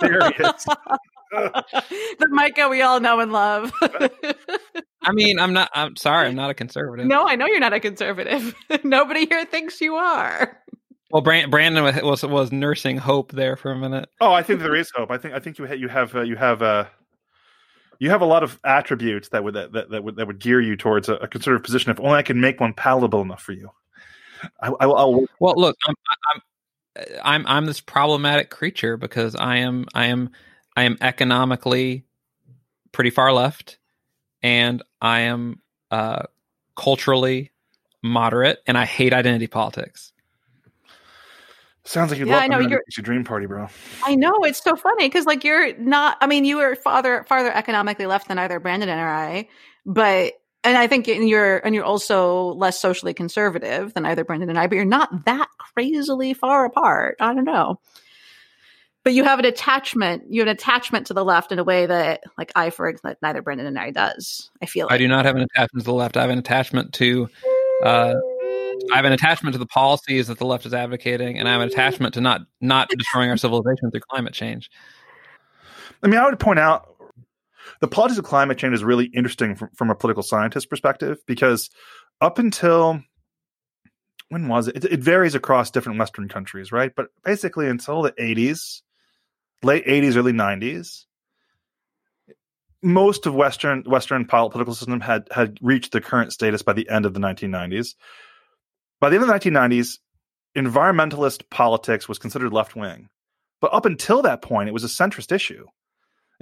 There 0.00 0.20
he 0.30 0.44
is. 0.44 0.66
the 1.30 2.28
Micah 2.30 2.68
we 2.68 2.82
all 2.82 3.00
know 3.00 3.20
and 3.20 3.32
love. 3.32 3.72
I 5.02 5.12
mean, 5.12 5.38
I'm 5.38 5.52
not. 5.52 5.70
I'm 5.74 5.96
sorry. 5.96 6.28
I'm 6.28 6.34
not 6.34 6.50
a 6.50 6.54
conservative. 6.54 7.06
No, 7.06 7.26
I 7.26 7.36
know 7.36 7.46
you're 7.46 7.60
not 7.60 7.72
a 7.72 7.80
conservative. 7.80 8.54
Nobody 8.84 9.26
here 9.26 9.44
thinks 9.44 9.80
you 9.80 9.94
are. 9.94 10.58
Well, 11.10 11.22
Brandon 11.22 11.82
was 12.04 12.22
was 12.22 12.52
nursing 12.52 12.96
hope 12.96 13.32
there 13.32 13.56
for 13.56 13.72
a 13.72 13.76
minute. 13.76 14.08
Oh, 14.20 14.32
I 14.32 14.42
think 14.42 14.60
there 14.60 14.76
is 14.76 14.92
hope. 14.94 15.10
I 15.10 15.18
think 15.18 15.34
I 15.34 15.40
think 15.40 15.58
you 15.58 15.66
ha- 15.66 15.74
you 15.74 15.88
have 15.88 16.14
uh, 16.14 16.20
you 16.22 16.36
have 16.36 16.62
uh, 16.62 16.84
you 17.98 18.10
have 18.10 18.20
a 18.20 18.26
lot 18.26 18.44
of 18.44 18.60
attributes 18.64 19.28
that 19.30 19.42
would 19.42 19.54
that, 19.54 19.72
that, 19.72 19.90
that 19.90 20.04
would 20.04 20.16
that 20.16 20.26
would 20.26 20.38
gear 20.38 20.60
you 20.60 20.76
towards 20.76 21.08
a, 21.08 21.14
a, 21.14 21.26
conservative 21.26 21.64
position. 21.64 21.90
If 21.90 21.98
only 21.98 22.18
I 22.18 22.22
can 22.22 22.40
make 22.40 22.60
one 22.60 22.74
palatable 22.74 23.22
enough 23.22 23.42
for 23.42 23.52
you. 23.52 23.70
I, 24.62 24.68
I, 24.68 24.86
I'll... 24.86 25.24
Well, 25.40 25.54
look, 25.56 25.76
I'm, 25.86 25.94
I'm 26.32 26.42
I'm 27.24 27.46
I'm 27.46 27.66
this 27.66 27.80
problematic 27.80 28.50
creature 28.50 28.96
because 28.96 29.34
I 29.34 29.56
am 29.56 29.86
I 29.94 30.06
am 30.06 30.30
I 30.76 30.84
am 30.84 30.96
economically 31.00 32.04
pretty 32.92 33.10
far 33.10 33.32
left, 33.32 33.78
and 34.42 34.80
I 35.02 35.20
am 35.20 35.60
uh, 35.90 36.22
culturally 36.76 37.50
moderate, 38.00 38.60
and 38.66 38.78
I 38.78 38.84
hate 38.84 39.12
identity 39.12 39.48
politics. 39.48 40.12
Sounds 41.90 42.12
like 42.12 42.20
you 42.20 42.26
yeah, 42.26 42.34
love 42.34 42.42
I 42.44 42.46
know 42.46 42.60
you're 42.60 42.84
your 42.96 43.02
dream 43.02 43.24
party, 43.24 43.46
bro. 43.46 43.66
I 44.04 44.14
know 44.14 44.32
it's 44.44 44.62
so 44.62 44.76
funny 44.76 45.08
because 45.08 45.26
like 45.26 45.42
you're 45.42 45.76
not. 45.76 46.18
I 46.20 46.28
mean, 46.28 46.44
you 46.44 46.58
were 46.58 46.76
farther 46.76 47.24
farther 47.24 47.52
economically 47.52 48.06
left 48.06 48.28
than 48.28 48.38
either 48.38 48.60
Brandon 48.60 48.88
and 48.88 49.00
I, 49.00 49.48
but 49.84 50.34
and 50.62 50.78
I 50.78 50.86
think 50.86 51.08
you're 51.08 51.58
and 51.58 51.74
you're 51.74 51.82
also 51.82 52.52
less 52.52 52.80
socially 52.80 53.12
conservative 53.12 53.92
than 53.92 54.06
either 54.06 54.22
Brandon 54.22 54.48
and 54.48 54.56
I, 54.56 54.68
but 54.68 54.76
you're 54.76 54.84
not 54.84 55.24
that 55.24 55.48
crazily 55.58 56.32
far 56.32 56.64
apart. 56.64 57.16
I 57.18 57.34
don't 57.34 57.42
know. 57.42 57.80
But 59.02 59.14
you 59.14 59.24
have 59.24 59.40
an 59.40 59.44
attachment. 59.44 60.26
You 60.30 60.42
have 60.42 60.46
an 60.46 60.54
attachment 60.54 61.08
to 61.08 61.14
the 61.14 61.24
left 61.24 61.50
in 61.50 61.58
a 61.58 61.64
way 61.64 61.86
that, 61.86 62.22
like 62.38 62.52
I, 62.54 62.70
for 62.70 62.86
example, 62.86 63.18
neither 63.20 63.42
Brandon 63.42 63.66
and 63.66 63.76
I 63.76 63.90
does. 63.90 64.48
I 64.62 64.66
feel. 64.66 64.86
Like. 64.86 64.94
I 64.94 64.98
do 64.98 65.08
not 65.08 65.24
have 65.24 65.34
an 65.34 65.42
attachment 65.42 65.82
to 65.82 65.90
the 65.90 65.94
left. 65.94 66.16
I 66.16 66.20
have 66.20 66.30
an 66.30 66.38
attachment 66.38 66.92
to 66.94 67.28
uh, 67.82 68.14
I 68.92 68.96
have 68.96 69.04
an 69.04 69.12
attachment 69.12 69.54
to 69.54 69.58
the 69.58 69.66
policies 69.66 70.28
that 70.28 70.38
the 70.38 70.46
left 70.46 70.66
is 70.66 70.74
advocating, 70.74 71.38
and 71.38 71.48
I 71.48 71.52
have 71.52 71.60
an 71.60 71.68
attachment 71.68 72.14
to 72.14 72.20
not 72.20 72.42
not 72.60 72.88
destroying 72.88 73.30
our 73.30 73.36
civilization 73.36 73.90
through 73.90 74.00
climate 74.00 74.34
change. 74.34 74.70
I 76.02 76.08
mean, 76.08 76.18
I 76.18 76.24
would 76.24 76.38
point 76.38 76.58
out 76.58 76.94
the 77.80 77.88
politics 77.88 78.18
of 78.18 78.24
climate 78.24 78.58
change 78.58 78.74
is 78.74 78.84
really 78.84 79.06
interesting 79.06 79.54
from, 79.54 79.70
from 79.74 79.90
a 79.90 79.94
political 79.94 80.22
scientist 80.22 80.68
perspective 80.70 81.18
because 81.26 81.70
up 82.20 82.38
until 82.38 83.02
when 84.28 84.48
was 84.48 84.68
it? 84.68 84.76
it? 84.76 84.92
It 84.92 85.00
varies 85.00 85.34
across 85.34 85.70
different 85.70 85.98
Western 85.98 86.28
countries, 86.28 86.72
right? 86.72 86.92
But 86.94 87.08
basically, 87.24 87.68
until 87.68 88.02
the 88.02 88.12
80s, 88.12 88.82
late 89.62 89.84
80s, 89.86 90.16
early 90.16 90.32
90s, 90.32 91.04
most 92.82 93.26
of 93.26 93.34
Western 93.34 93.82
Western 93.82 94.24
political 94.24 94.74
system 94.74 95.00
had 95.00 95.28
had 95.30 95.58
reached 95.60 95.92
the 95.92 96.00
current 96.00 96.32
status 96.32 96.62
by 96.62 96.72
the 96.72 96.88
end 96.88 97.06
of 97.06 97.14
the 97.14 97.20
1990s. 97.20 97.94
By 99.00 99.08
the 99.08 99.16
end 99.16 99.28
of 99.28 99.28
the 99.28 99.50
1990s, 99.50 99.98
environmentalist 100.56 101.48
politics 101.50 102.08
was 102.08 102.18
considered 102.18 102.52
left 102.52 102.76
wing, 102.76 103.08
but 103.60 103.72
up 103.72 103.86
until 103.86 104.22
that 104.22 104.42
point, 104.42 104.68
it 104.68 104.72
was 104.72 104.84
a 104.84 104.88
centrist 104.88 105.32
issue. 105.32 105.66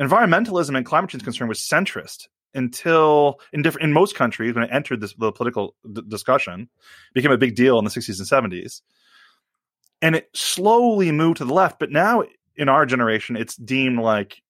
Environmentalism 0.00 0.76
and 0.76 0.86
climate 0.86 1.10
change 1.10 1.24
concern 1.24 1.48
was 1.48 1.60
centrist 1.60 2.28
until 2.54 3.40
in 3.52 3.62
different 3.62 3.84
in 3.84 3.92
most 3.92 4.14
countries 4.14 4.54
when 4.54 4.64
it 4.64 4.70
entered 4.72 5.00
this 5.00 5.14
the 5.18 5.32
political 5.32 5.74
d- 5.92 6.02
discussion 6.08 6.68
became 7.14 7.30
a 7.30 7.38
big 7.38 7.54
deal 7.54 7.78
in 7.78 7.84
the 7.84 7.90
60s 7.90 8.18
and 8.18 8.52
70s 8.52 8.80
and 10.00 10.16
it 10.16 10.30
slowly 10.34 11.12
moved 11.12 11.36
to 11.36 11.44
the 11.44 11.52
left 11.52 11.78
but 11.78 11.90
now 11.90 12.22
in 12.56 12.68
our 12.68 12.86
generation 12.86 13.36
it's 13.36 13.54
deemed 13.56 13.98
like 13.98 14.40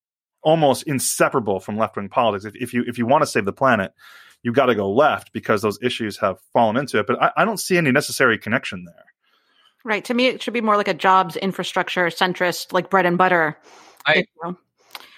almost 0.42 0.84
inseparable 0.84 1.58
from 1.58 1.76
left-wing 1.76 2.08
politics 2.08 2.44
if, 2.44 2.54
if 2.54 2.72
you 2.72 2.84
if 2.86 2.98
you 2.98 3.06
want 3.06 3.22
to 3.22 3.26
save 3.26 3.44
the 3.44 3.52
planet 3.52 3.92
you 4.42 4.52
got 4.52 4.66
to 4.66 4.74
go 4.74 4.90
left 4.90 5.32
because 5.32 5.62
those 5.62 5.78
issues 5.82 6.16
have 6.18 6.38
fallen 6.52 6.76
into 6.76 6.98
it 6.98 7.06
but 7.06 7.20
I, 7.22 7.32
I 7.38 7.44
don't 7.44 7.60
see 7.60 7.76
any 7.76 7.90
necessary 7.90 8.38
connection 8.38 8.84
there 8.84 9.04
right 9.84 10.04
to 10.04 10.14
me 10.14 10.26
it 10.26 10.42
should 10.42 10.54
be 10.54 10.60
more 10.60 10.76
like 10.76 10.88
a 10.88 10.94
jobs 10.94 11.36
infrastructure 11.36 12.06
centrist 12.06 12.72
like 12.72 12.90
bread 12.90 13.06
and 13.06 13.18
butter 13.18 13.58
I. 14.06 14.24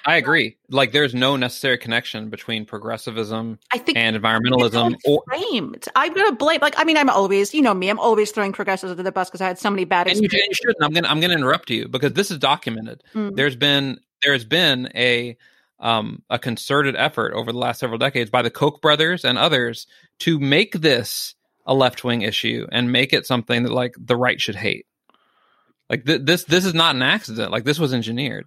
I 0.07 0.17
agree. 0.17 0.57
Like, 0.71 0.93
there's 0.93 1.15
no 1.15 1.37
necessary 1.37 1.77
connection 1.77 2.31
between 2.31 2.65
progressivism 2.65 3.59
I 3.73 3.79
think 3.79 3.99
and 3.99 4.17
environmentalism. 4.17 4.95
it's 4.95 5.05
all 5.05 5.23
framed. 5.29 5.87
I'm 5.95 6.15
gonna 6.15 6.33
blame. 6.33 6.61
Like, 6.63 6.75
I 6.79 6.85
mean, 6.85 6.97
I'm 6.97 7.11
always, 7.11 7.53
you 7.53 7.61
know, 7.61 7.75
me. 7.75 7.89
I'm 7.89 7.99
always 7.99 8.31
throwing 8.31 8.53
progressives 8.53 8.91
under 8.91 9.03
the 9.03 9.13
bus 9.13 9.29
because 9.29 9.43
I 9.43 9.47
had 9.47 9.59
so 9.59 9.71
many 9.71 9.85
bad 9.85 10.09
and 10.09 10.17
you, 10.17 10.25
experiences. 10.25 10.49
you 10.63 10.69
shouldn't. 10.71 10.85
I'm 10.85 10.93
gonna 10.93 11.09
I'm 11.09 11.21
gonna 11.21 11.35
interrupt 11.35 11.71
you 11.71 11.89
because 11.89 12.15
this 12.15 12.31
is 12.31 12.39
documented. 12.39 13.03
Mm. 13.15 13.37
There's 13.37 13.57
been 13.57 14.01
there's 14.23 14.45
been 14.45 14.91
a 14.95 15.37
um, 15.81 16.23
a 16.31 16.39
concerted 16.39 16.95
effort 16.97 17.33
over 17.35 17.53
the 17.53 17.59
last 17.59 17.81
several 17.81 17.99
decades 17.99 18.31
by 18.31 18.43
the 18.43 18.51
Koch 18.51 18.81
brothers 18.81 19.25
and 19.25 19.39
others 19.39 19.87
to 20.21 20.39
make 20.39 20.73
this 20.75 21.35
a 21.67 21.75
left 21.75 22.05
wing 22.05 22.23
issue 22.23 22.67
and 22.73 22.93
make 22.93 23.13
it 23.13 23.27
something 23.27 23.63
that 23.63 23.73
like 23.73 23.95
the 23.99 24.17
right 24.17 24.41
should 24.41 24.57
hate. 24.57 24.87
Like 25.89 26.05
th- 26.05 26.23
this 26.25 26.45
this 26.45 26.65
is 26.65 26.75
not 26.75 26.95
an 26.95 27.03
accident. 27.03 27.51
Like 27.51 27.65
this 27.65 27.79
was 27.79 27.93
engineered. 27.93 28.47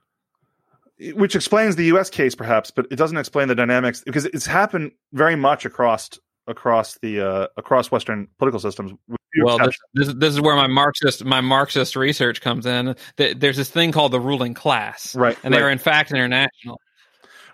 which 1.13 1.35
explains 1.35 1.75
the 1.75 1.85
U.S. 1.85 2.09
case, 2.09 2.35
perhaps, 2.35 2.71
but 2.71 2.87
it 2.91 2.95
doesn't 2.95 3.17
explain 3.17 3.47
the 3.47 3.55
dynamics 3.55 4.01
because 4.05 4.25
it's 4.25 4.45
happened 4.45 4.91
very 5.11 5.35
much 5.35 5.65
across 5.65 6.09
across 6.47 6.97
the 7.01 7.21
uh, 7.21 7.47
across 7.57 7.91
Western 7.91 8.27
political 8.37 8.59
systems. 8.59 8.93
Well, 9.41 9.57
this, 9.57 9.77
this 9.93 10.13
this 10.13 10.33
is 10.33 10.41
where 10.41 10.55
my 10.55 10.67
Marxist 10.67 11.25
my 11.25 11.41
Marxist 11.41 11.95
research 11.95 12.39
comes 12.41 12.65
in. 12.65 12.95
Th- 13.17 13.35
There's 13.37 13.57
this 13.57 13.69
thing 13.69 13.91
called 13.91 14.11
the 14.11 14.19
ruling 14.19 14.53
class, 14.53 15.15
right, 15.15 15.37
and 15.43 15.53
they 15.53 15.61
are 15.61 15.69
in 15.71 15.79
fact 15.79 16.11
international. 16.11 16.79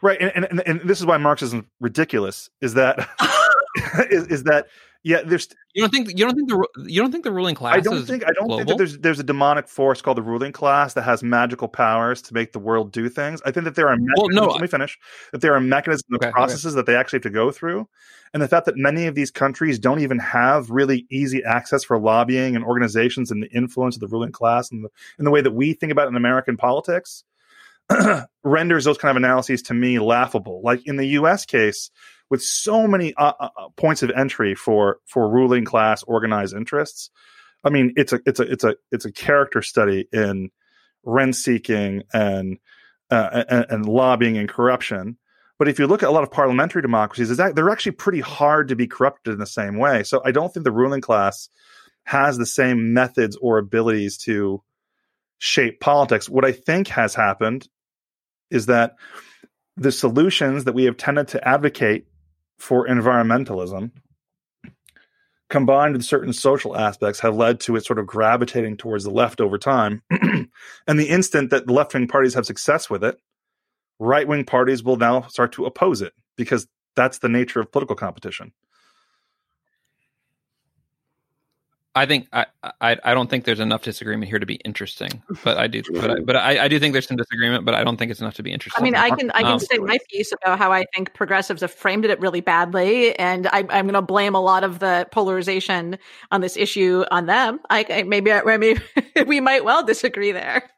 Right, 0.01 0.19
and, 0.21 0.45
and 0.45 0.61
and 0.67 0.81
this 0.81 0.99
is 0.99 1.05
why 1.05 1.17
Marxism 1.17 1.59
is 1.59 1.65
ridiculous. 1.79 2.49
Is 2.61 2.73
that 2.75 3.07
is, 4.09 4.27
is 4.27 4.43
that 4.43 4.67
yeah? 5.03 5.21
There's 5.23 5.47
You 5.73 5.83
don't 5.83 5.91
think 5.91 6.09
you 6.09 6.25
don't 6.25 6.35
think 6.35 6.49
the 6.49 6.67
you 6.87 7.01
don't 7.01 7.11
think 7.11 7.23
the 7.23 7.31
ruling 7.31 7.55
class? 7.55 7.75
I 7.77 7.79
don't 7.79 7.97
is 7.97 8.07
think 8.07 8.23
I 8.23 8.31
don't 8.33 8.47
global? 8.47 8.57
think 8.57 8.67
that 8.69 8.77
there's 8.77 8.97
there's 8.97 9.19
a 9.19 9.23
demonic 9.23 9.67
force 9.67 10.01
called 10.01 10.17
the 10.17 10.23
ruling 10.23 10.51
class 10.51 10.93
that 10.95 11.03
has 11.03 11.23
magical 11.23 11.67
powers 11.67 12.21
to 12.23 12.33
make 12.33 12.51
the 12.51 12.59
world 12.59 12.91
do 12.91 13.07
things. 13.09 13.41
I 13.45 13.51
think 13.51 13.65
that 13.65 13.75
there 13.75 13.87
are 13.87 13.95
mechanisms, 13.95 14.35
no, 14.35 14.47
let 14.47 14.61
me 14.61 14.67
finish. 14.67 14.97
That 15.31 15.41
there 15.41 15.53
are 15.53 15.61
mechanisms 15.61 16.03
and 16.09 16.17
Okay, 16.17 16.27
okay. 16.27 16.33
processes 16.33 16.73
that 16.73 16.85
they 16.85 16.95
actually 16.95 17.17
have 17.17 17.23
to 17.23 17.29
go 17.29 17.51
through, 17.51 17.87
and 18.33 18.41
the 18.43 18.47
fact 18.47 18.65
that 18.65 18.75
many 18.75 19.05
of 19.05 19.15
these 19.15 19.31
countries 19.31 19.79
don't 19.79 20.01
even 20.01 20.19
have 20.19 20.69
really 20.69 21.05
easy 21.11 21.43
access 21.43 21.83
for 21.83 21.99
lobbying 21.99 22.55
and 22.55 22.65
organizations 22.65 23.31
and 23.31 23.43
the 23.43 23.49
influence 23.51 23.95
of 23.95 24.01
the 24.01 24.07
ruling 24.07 24.31
class 24.31 24.71
and 24.71 24.83
the 24.83 24.89
in 25.17 25.25
the 25.25 25.31
way 25.31 25.41
that 25.41 25.51
we 25.51 25.73
think 25.73 25.91
about 25.91 26.05
it 26.05 26.09
in 26.09 26.15
American 26.15 26.57
politics 26.57 27.23
renders 28.43 28.85
those 28.85 28.97
kind 28.97 29.11
of 29.17 29.23
analyses 29.23 29.63
to 29.63 29.73
me 29.73 29.99
laughable. 29.99 30.61
Like 30.63 30.85
in 30.85 30.97
the 30.97 31.07
U.S. 31.07 31.45
case, 31.45 31.91
with 32.29 32.43
so 32.43 32.87
many 32.87 33.13
uh, 33.15 33.33
uh, 33.39 33.49
uh, 33.57 33.69
points 33.75 34.03
of 34.03 34.11
entry 34.11 34.55
for 34.55 34.97
for 35.05 35.29
ruling 35.29 35.65
class 35.65 36.03
organized 36.03 36.55
interests. 36.55 37.09
I 37.63 37.69
mean, 37.69 37.93
it's 37.97 38.13
a 38.13 38.19
it's 38.25 38.39
a 38.39 38.43
it's 38.43 38.63
a 38.63 38.75
it's 38.91 39.05
a 39.05 39.11
character 39.11 39.61
study 39.61 40.07
in 40.11 40.49
rent 41.03 41.35
seeking 41.35 42.03
and, 42.13 42.57
uh, 43.09 43.43
and 43.49 43.65
and 43.69 43.85
lobbying 43.85 44.37
and 44.37 44.47
corruption. 44.47 45.17
But 45.57 45.67
if 45.67 45.77
you 45.77 45.87
look 45.87 46.03
at 46.03 46.09
a 46.09 46.11
lot 46.11 46.23
of 46.23 46.31
parliamentary 46.31 46.81
democracies, 46.81 47.31
is 47.31 47.37
that 47.37 47.55
they're 47.55 47.69
actually 47.69 47.93
pretty 47.93 48.21
hard 48.21 48.69
to 48.69 48.77
be 48.77 48.87
corrupted 48.87 49.33
in 49.33 49.39
the 49.39 49.45
same 49.45 49.77
way. 49.77 50.03
So 50.03 50.21
I 50.23 50.31
don't 50.31 50.53
think 50.53 50.63
the 50.63 50.71
ruling 50.71 51.01
class 51.01 51.49
has 52.05 52.37
the 52.37 52.45
same 52.45 52.93
methods 52.93 53.37
or 53.41 53.57
abilities 53.57 54.17
to 54.19 54.63
shape 55.37 55.81
politics. 55.81 56.29
What 56.29 56.45
I 56.45 56.53
think 56.53 56.87
has 56.89 57.13
happened 57.13 57.67
is 58.49 58.65
that 58.67 58.95
the 59.77 59.91
solutions 59.91 60.65
that 60.65 60.73
we 60.73 60.83
have 60.85 60.97
tended 60.97 61.29
to 61.29 61.47
advocate 61.47 62.05
for 62.57 62.87
environmentalism 62.87 63.91
combined 65.49 65.93
with 65.93 66.03
certain 66.03 66.33
social 66.33 66.77
aspects 66.77 67.19
have 67.21 67.35
led 67.35 67.59
to 67.59 67.75
it 67.75 67.85
sort 67.85 67.99
of 67.99 68.05
gravitating 68.05 68.77
towards 68.77 69.03
the 69.03 69.09
left 69.09 69.41
over 69.41 69.57
time. 69.57 70.03
and 70.11 70.99
the 70.99 71.09
instant 71.09 71.49
that 71.49 71.65
the 71.65 71.73
left 71.73 71.93
wing 71.93 72.07
parties 72.07 72.35
have 72.35 72.45
success 72.45 72.89
with 72.89 73.03
it, 73.03 73.17
right 73.99 74.27
wing 74.27 74.45
parties 74.45 74.83
will 74.83 74.97
now 74.97 75.21
start 75.21 75.51
to 75.53 75.65
oppose 75.65 76.01
it 76.01 76.13
because 76.37 76.67
that's 76.95 77.19
the 77.19 77.29
nature 77.29 77.59
of 77.59 77.71
political 77.71 77.95
competition. 77.95 78.51
I 81.95 82.05
think 82.05 82.27
I, 82.31 82.45
I 82.81 82.97
I 83.03 83.13
don't 83.13 83.29
think 83.29 83.45
there's 83.45 83.59
enough 83.59 83.81
disagreement 83.81 84.29
here 84.29 84.37
to 84.39 84.45
be 84.45 84.55
interesting, 84.55 85.23
but 85.43 85.57
I 85.57 85.67
do 85.67 85.81
but 85.91 86.11
I, 86.11 86.19
but 86.19 86.35
I, 86.35 86.65
I 86.65 86.67
do 86.67 86.79
think 86.79 86.93
there's 86.93 87.07
some 87.07 87.17
disagreement, 87.17 87.65
but 87.65 87.73
I 87.73 87.83
don't 87.83 87.97
think 87.97 88.11
it's 88.11 88.21
enough 88.21 88.35
to 88.35 88.43
be 88.43 88.51
interesting. 88.51 88.81
I 88.81 88.83
mean, 88.83 88.95
I 88.95 89.09
can 89.09 89.31
I 89.31 89.41
can 89.41 89.53
Um, 89.53 89.59
say 89.59 89.79
my 89.79 89.97
piece 90.09 90.31
about 90.31 90.59
how 90.59 90.71
I 90.71 90.85
think 90.95 91.13
progressives 91.13 91.61
have 91.61 91.71
framed 91.73 92.05
it 92.05 92.19
really 92.19 92.41
badly, 92.41 93.17
and 93.17 93.47
I, 93.47 93.65
I'm 93.69 93.85
going 93.85 93.93
to 93.93 94.01
blame 94.01 94.35
a 94.35 94.41
lot 94.41 94.63
of 94.63 94.79
the 94.79 95.07
polarization 95.11 95.97
on 96.31 96.41
this 96.41 96.55
issue 96.57 97.03
on 97.11 97.25
them. 97.25 97.59
I, 97.69 97.85
I 97.89 98.03
maybe 98.03 98.31
I- 98.31 98.43
maybe 98.43 98.79
we 99.25 99.39
might 99.39 99.65
well 99.65 99.83
disagree 99.83 100.31
there. 100.31 100.69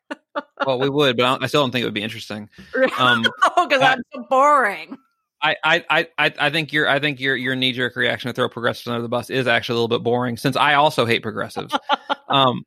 well, 0.66 0.80
we 0.80 0.90
would, 0.90 1.18
but 1.18 1.26
I, 1.26 1.44
I 1.44 1.48
still 1.48 1.62
don't 1.64 1.72
think 1.72 1.84
it 1.84 1.86
would 1.86 1.94
be 1.94 2.04
interesting. 2.04 2.50
Um, 2.98 3.26
oh, 3.58 3.68
because 3.68 3.82
I'm 3.82 4.02
so 4.14 4.26
boring. 4.30 4.98
I, 5.44 5.56
I, 5.64 6.08
I, 6.18 6.34
I 6.40 6.50
think 6.52 6.72
your 6.72 6.88
I 6.88 7.00
think 7.00 7.20
your 7.20 7.36
your 7.36 7.56
knee 7.56 7.72
jerk 7.72 7.96
reaction 7.96 8.30
to 8.30 8.34
throw 8.34 8.48
progressives 8.48 8.88
under 8.88 9.02
the 9.02 9.10
bus 9.10 9.30
is 9.30 9.48
actually 9.48 9.74
a 9.74 9.82
little 9.82 9.98
bit 9.98 10.04
boring 10.04 10.38
since 10.38 10.56
I 10.56 10.76
also 10.76 11.06
hate 11.06 11.24
progressives. 11.24 11.76
um, 12.30 12.64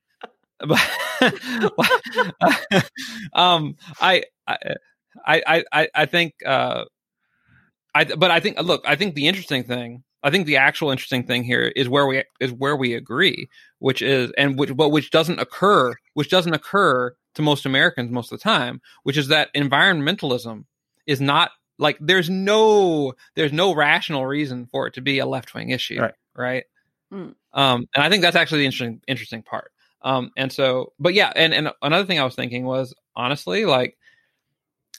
but 0.66 0.80
um, 3.32 3.76
I, 4.00 4.24
I, 4.46 4.56
I, 5.26 5.64
I, 5.72 5.88
I 5.94 6.06
think, 6.06 6.34
uh, 6.46 6.84
I, 7.94 8.04
but 8.04 8.30
I 8.30 8.40
think, 8.40 8.60
look, 8.60 8.82
I 8.86 8.96
think 8.96 9.14
the 9.14 9.28
interesting 9.28 9.64
thing, 9.64 10.02
I 10.22 10.30
think 10.30 10.46
the 10.46 10.56
actual 10.56 10.90
interesting 10.90 11.24
thing 11.24 11.44
here 11.44 11.72
is 11.76 11.88
where 11.88 12.06
we 12.06 12.24
is 12.40 12.50
where 12.50 12.76
we 12.76 12.94
agree, 12.94 13.48
which 13.78 14.00
is 14.00 14.32
and 14.38 14.58
which 14.58 14.74
but 14.74 14.88
which 14.88 15.10
doesn't 15.10 15.38
occur, 15.38 15.94
which 16.14 16.30
doesn't 16.30 16.54
occur 16.54 17.14
to 17.34 17.42
most 17.42 17.66
Americans 17.66 18.10
most 18.10 18.32
of 18.32 18.38
the 18.38 18.42
time, 18.42 18.80
which 19.02 19.18
is 19.18 19.28
that 19.28 19.52
environmentalism 19.54 20.64
is 21.06 21.20
not 21.20 21.50
like 21.78 21.98
there's 22.00 22.30
no 22.30 23.14
there's 23.34 23.52
no 23.52 23.74
rational 23.74 24.26
reason 24.26 24.66
for 24.66 24.86
it 24.86 24.94
to 24.94 25.00
be 25.00 25.18
a 25.18 25.26
left 25.26 25.54
wing 25.54 25.70
issue, 25.70 26.00
Right. 26.00 26.14
right? 26.34 26.64
Hmm. 27.10 27.30
Um, 27.52 27.88
and 27.94 28.04
I 28.04 28.08
think 28.08 28.22
that's 28.22 28.36
actually 28.36 28.60
the 28.60 28.66
interesting 28.66 29.00
interesting 29.06 29.42
part. 29.42 29.72
Um, 30.02 30.30
and 30.36 30.52
so, 30.52 30.92
but 30.98 31.14
yeah, 31.14 31.32
and 31.34 31.54
and 31.54 31.70
another 31.82 32.04
thing 32.06 32.18
I 32.20 32.24
was 32.24 32.34
thinking 32.34 32.64
was 32.64 32.94
honestly, 33.16 33.64
like, 33.64 33.96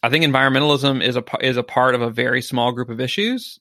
I 0.01 0.09
think 0.09 0.25
environmentalism 0.25 1.03
is 1.03 1.15
a 1.15 1.23
is 1.41 1.57
a 1.57 1.63
part 1.63 1.95
of 1.95 2.01
a 2.01 2.09
very 2.09 2.41
small 2.41 2.71
group 2.71 2.89
of 2.89 2.99
issues 2.99 3.59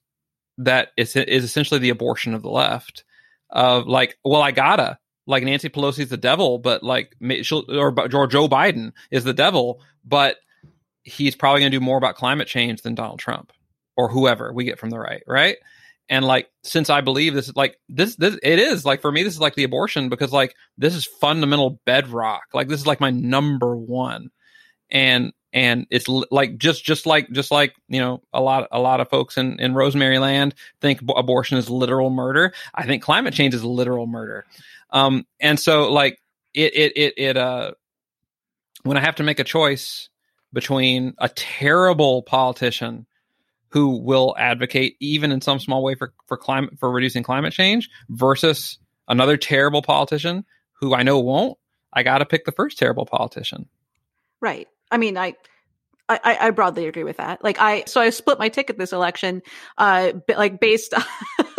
that 0.59 0.89
is 0.97 1.15
is 1.17 1.45
essentially 1.45 1.81
the 1.81 1.91
abortion 1.91 2.35
of 2.35 2.43
the 2.43 2.51
left. 2.51 3.05
Of 3.51 3.87
like, 3.87 4.19
well, 4.25 4.43
I 4.43 4.51
gotta 4.51 4.99
like 5.27 5.43
Nancy 5.43 5.69
Pelosi's 5.69 6.09
the 6.09 6.17
devil, 6.17 6.59
but 6.59 6.83
like 6.83 7.15
she'll, 7.43 7.65
or, 7.69 7.95
or 8.15 8.27
Joe 8.27 8.49
Biden 8.49 8.93
is 9.11 9.25
the 9.25 9.33
devil, 9.35 9.81
but 10.05 10.37
he's 11.05 11.37
probably 11.37 11.61
going 11.61 11.71
to 11.71 11.79
do 11.79 11.85
more 11.85 11.99
about 11.99 12.17
climate 12.17 12.49
change 12.49 12.83
than 12.83 12.95
Donald 12.95 13.19
Trump 13.19 13.53
or 13.97 14.09
whoever 14.09 14.53
we 14.53 14.65
get 14.65 14.79
from 14.79 14.91
the 14.91 14.99
right, 14.99 15.23
right? 15.27 15.57
And 16.09 16.25
like, 16.25 16.51
since 16.63 16.91
I 16.91 17.01
believe 17.01 17.35
this 17.35 17.55
like 17.57 17.79
this, 17.89 18.17
this 18.17 18.37
it 18.43 18.59
is 18.59 18.85
like 18.85 19.01
for 19.01 19.11
me, 19.11 19.23
this 19.23 19.35
is 19.35 19.41
like 19.41 19.55
the 19.55 19.65
abortion 19.65 20.09
because 20.09 20.33
like 20.33 20.55
this 20.77 20.95
is 20.95 21.07
fundamental 21.07 21.81
bedrock. 21.87 22.43
Like 22.53 22.69
this 22.69 22.81
is 22.81 22.87
like 22.87 23.01
my 23.01 23.11
number 23.11 23.75
one, 23.75 24.31
and 24.91 25.33
and 25.55 25.87
it's 25.91 26.07
like 26.09 26.59
just 26.59 26.85
just 26.85 27.07
like 27.07 27.31
just 27.31 27.51
like 27.51 27.75
you 27.89 28.01
know 28.01 28.23
a 28.35 28.41
lot 28.43 28.69
a 28.71 28.81
lot 28.81 29.01
of 29.01 29.09
folks 29.09 29.39
in 29.39 29.59
in 29.61 29.73
Rosemary 29.73 30.19
Land 30.19 30.55
think 30.83 31.01
ab- 31.01 31.17
abortion 31.17 31.57
is 31.57 31.71
literal 31.71 32.11
murder. 32.11 32.53
I 32.75 32.85
think 32.85 33.03
climate 33.03 33.33
change 33.33 33.55
is 33.55 33.65
literal 33.65 34.07
murder. 34.07 34.45
Um, 34.91 35.25
and 35.41 35.59
so 35.59 35.91
like 35.91 36.21
it 36.53 36.75
it 36.75 36.93
it 36.97 37.15
it 37.17 37.37
uh 37.39 37.73
when 38.83 38.99
I 38.99 39.01
have 39.01 39.17
to 39.17 39.23
make 39.23 39.39
a 39.39 39.45
choice 39.45 40.11
between 40.55 41.13
a 41.19 41.29
terrible 41.29 42.23
politician 42.23 43.05
who 43.69 43.99
will 43.99 44.35
advocate 44.39 44.97
even 45.01 45.33
in 45.33 45.41
some 45.41 45.59
small 45.59 45.83
way 45.83 45.95
for 45.95 46.15
for 46.27 46.37
climate 46.37 46.79
for 46.79 46.91
reducing 46.91 47.23
climate 47.23 47.53
change 47.53 47.91
versus 48.09 48.79
another 49.09 49.37
terrible 49.37 49.83
politician 49.83 50.45
who 50.73 50.95
I 50.95 51.03
know 51.03 51.19
won't, 51.19 51.59
I 51.93 52.03
got 52.03 52.19
to 52.19 52.27
pick 52.27 52.45
the 52.45 52.53
first 52.53 52.79
terrible 52.79 53.07
politician. 53.07 53.69
Right. 54.41 54.69
I 54.91 54.99
mean, 54.99 55.17
I, 55.17 55.35
I, 56.09 56.37
I 56.41 56.51
broadly 56.51 56.87
agree 56.87 57.05
with 57.05 57.17
that. 57.17 57.43
Like 57.43 57.59
I, 57.61 57.85
so 57.87 58.01
I 58.01 58.11
split 58.11 58.39
my 58.39 58.49
ticket 58.49 58.79
this 58.79 58.93
election, 58.93 59.43
uh, 59.79 60.13
like 60.37 60.61
based, 60.61 60.93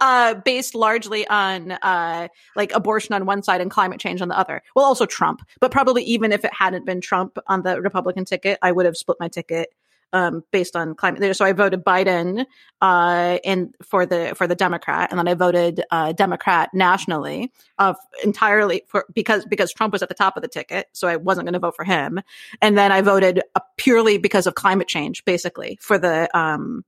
uh, 0.00 0.34
based 0.34 0.74
largely 0.74 1.26
on, 1.26 1.72
uh, 1.72 2.28
like 2.56 2.72
abortion 2.72 3.14
on 3.14 3.26
one 3.26 3.42
side 3.42 3.60
and 3.60 3.70
climate 3.70 4.00
change 4.00 4.20
on 4.20 4.28
the 4.28 4.38
other. 4.38 4.62
Well, 4.74 4.84
also 4.84 5.06
Trump, 5.06 5.42
but 5.60 5.70
probably 5.70 6.02
even 6.04 6.32
if 6.32 6.44
it 6.44 6.52
hadn't 6.52 6.86
been 6.86 7.00
Trump 7.00 7.38
on 7.46 7.62
the 7.62 7.80
Republican 7.80 8.24
ticket, 8.24 8.58
I 8.62 8.72
would 8.72 8.86
have 8.86 8.96
split 8.96 9.18
my 9.20 9.28
ticket 9.28 9.72
um, 10.14 10.44
based 10.52 10.76
on 10.76 10.94
climate. 10.94 11.36
So 11.36 11.44
I 11.44 11.52
voted 11.52 11.84
Biden 11.84 12.46
uh, 12.80 13.38
in 13.42 13.72
for 13.82 14.06
the 14.06 14.32
for 14.36 14.46
the 14.46 14.54
Democrat, 14.54 15.10
and 15.10 15.18
then 15.18 15.28
I 15.28 15.34
voted 15.34 15.82
uh, 15.90 16.12
Democrat 16.12 16.70
nationally, 16.72 17.52
uh, 17.78 17.94
entirely 18.22 18.84
for 18.86 19.06
because 19.12 19.44
because 19.44 19.72
Trump 19.72 19.92
was 19.92 20.02
at 20.02 20.08
the 20.08 20.14
top 20.14 20.36
of 20.36 20.42
the 20.42 20.48
ticket, 20.48 20.86
so 20.92 21.08
I 21.08 21.16
wasn't 21.16 21.46
going 21.46 21.54
to 21.54 21.58
vote 21.58 21.74
for 21.76 21.84
him. 21.84 22.20
And 22.62 22.78
then 22.78 22.92
I 22.92 23.02
voted 23.02 23.42
uh, 23.56 23.60
purely 23.76 24.16
because 24.16 24.46
of 24.46 24.54
climate 24.54 24.88
change, 24.88 25.24
basically 25.24 25.78
for 25.82 25.98
the 25.98 26.34
um, 26.36 26.84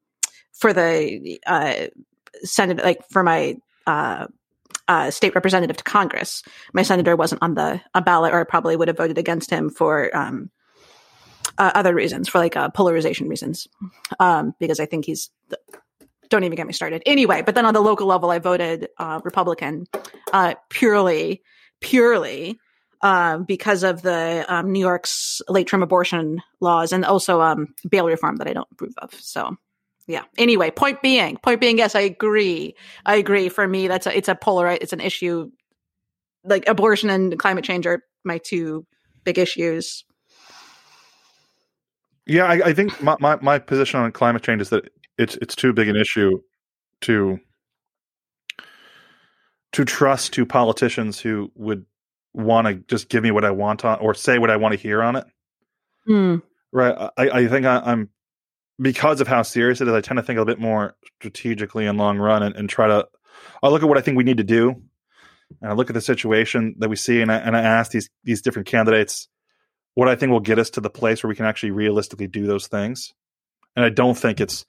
for 0.52 0.72
the 0.72 1.40
uh, 2.43 2.47
Senate, 2.47 2.78
like 2.78 3.00
for 3.11 3.23
my. 3.23 3.57
Uh, 3.87 4.26
uh, 4.88 5.11
state 5.11 5.35
representative 5.35 5.76
to 5.76 5.83
Congress. 5.83 6.45
My 6.73 6.83
senator 6.83 7.16
wasn't 7.16 7.43
on 7.43 7.55
the 7.55 7.81
a 7.93 8.00
ballot, 8.00 8.33
or 8.33 8.40
I 8.40 8.45
probably 8.45 8.76
would 8.76 8.87
have 8.87 8.97
voted 8.97 9.19
against 9.19 9.50
him 9.50 9.69
for 9.69 10.16
um, 10.16 10.50
uh, 11.59 11.73
other 11.75 11.95
reasons 11.95 12.28
for 12.28 12.38
like 12.38 12.57
uh, 12.57 12.69
polarization 12.71 13.28
reasons 13.28 13.66
um, 14.21 14.55
because 14.59 14.81
i 14.81 14.87
think 14.87 15.05
he's 15.05 15.31
don't 16.28 16.45
even 16.45 16.57
get 16.57 16.66
me 16.66 16.73
started 16.73 17.02
anyway 17.07 17.43
but 17.43 17.55
then 17.55 17.66
on 17.66 17.75
the 17.75 17.81
local 17.81 18.07
level 18.07 18.31
i 18.31 18.38
voted 18.38 18.88
uh, 18.99 19.21
republican 19.25 19.87
uh, 20.33 20.55
purely 20.71 21.43
purely 21.81 22.59
um, 23.02 23.45
because 23.45 23.83
of 23.83 24.02
the 24.02 24.45
um, 24.49 24.73
new 24.73 24.81
york's 24.81 25.40
late 25.49 25.69
term 25.69 25.83
abortion 25.83 26.43
laws 26.61 26.93
and 26.93 27.05
also 27.05 27.40
um, 27.40 27.75
bail 27.88 28.07
reform 28.07 28.37
that 28.37 28.49
i 28.49 28.52
don't 28.52 28.69
approve 28.73 28.95
of 28.99 29.12
so 29.14 29.57
yeah 30.06 30.22
anyway 30.38 30.70
point 30.70 31.00
being 31.02 31.36
point 31.38 31.60
being 31.60 31.78
yes 31.78 31.94
i 31.94 32.00
agree 32.00 32.75
i 33.04 33.16
agree 33.16 33.48
for 33.48 33.66
me 33.66 33.88
that's 33.88 34.06
a, 34.06 34.16
it's 34.16 34.28
a 34.28 34.34
polar 34.34 34.68
it's 34.68 34.92
an 34.92 35.00
issue 35.00 35.50
like 36.44 36.68
abortion 36.68 37.10
and 37.10 37.38
climate 37.38 37.64
change 37.64 37.86
are 37.86 38.02
my 38.25 38.38
two 38.38 38.86
big 39.25 39.38
issues 39.38 40.04
yeah, 42.26 42.44
I, 42.44 42.54
I 42.66 42.75
think 42.75 43.00
my, 43.02 43.16
my, 43.20 43.38
my 43.40 43.58
position 43.58 44.00
on 44.00 44.10
climate 44.12 44.42
change 44.42 44.60
is 44.60 44.70
that 44.70 44.90
it's 45.16 45.36
it's 45.36 45.54
too 45.54 45.72
big 45.72 45.88
an 45.88 45.96
issue 45.96 46.40
to 47.02 47.38
to 49.72 49.84
trust 49.84 50.32
to 50.34 50.44
politicians 50.44 51.20
who 51.20 51.50
would 51.54 51.86
want 52.34 52.66
to 52.66 52.75
just 52.75 53.08
give 53.08 53.22
me 53.22 53.30
what 53.30 53.44
I 53.44 53.50
want 53.50 53.84
on 53.84 53.98
or 54.00 54.12
say 54.12 54.38
what 54.38 54.50
I 54.50 54.56
want 54.56 54.72
to 54.72 54.78
hear 54.78 55.02
on 55.02 55.16
it. 55.16 55.25
Mm. 56.08 56.42
Right. 56.72 57.10
I, 57.16 57.30
I 57.30 57.48
think 57.48 57.64
I, 57.64 57.92
am 57.92 58.10
because 58.80 59.21
of 59.21 59.28
how 59.28 59.42
serious 59.42 59.80
it 59.80 59.88
is. 59.88 59.95
I 59.95 60.00
tend 60.00 60.18
to 60.18 60.23
think 60.23 60.38
a 60.38 60.45
bit 60.45 60.59
more 60.59 60.97
strategically 61.18 61.87
and 61.87 61.99
long 61.99 62.18
run 62.18 62.42
and, 62.42 62.54
and 62.56 62.68
try 62.68 62.87
to. 62.88 63.06
I 63.62 63.68
look 63.68 63.83
at 63.83 63.88
what 63.88 63.99
I 63.99 64.00
think 64.00 64.16
we 64.16 64.25
need 64.25 64.38
to 64.38 64.45
do, 64.45 64.83
and 65.61 65.71
I 65.71 65.75
look 65.75 65.90
at 65.90 65.95
the 65.95 66.00
situation 66.00 66.75
that 66.78 66.88
we 66.88 66.97
see, 66.97 67.21
and 67.21 67.30
I, 67.30 67.37
and 67.37 67.56
I 67.56 67.62
ask 67.62 67.91
these 67.91 68.08
these 68.25 68.43
different 68.43 68.69
candidates 68.69 69.28
what 69.95 70.08
I 70.08 70.15
think 70.15 70.30
will 70.30 70.41
get 70.41 70.58
us 70.58 70.71
to 70.71 70.80
the 70.80 70.91
place 70.91 71.23
where 71.23 71.28
we 71.28 71.34
can 71.34 71.47
actually 71.47 71.71
realistically 71.71 72.26
do 72.26 72.47
those 72.47 72.67
things. 72.67 73.15
And 73.75 73.84
I 73.84 73.89
don't 73.89 74.17
think 74.17 74.41
it's 74.41 74.67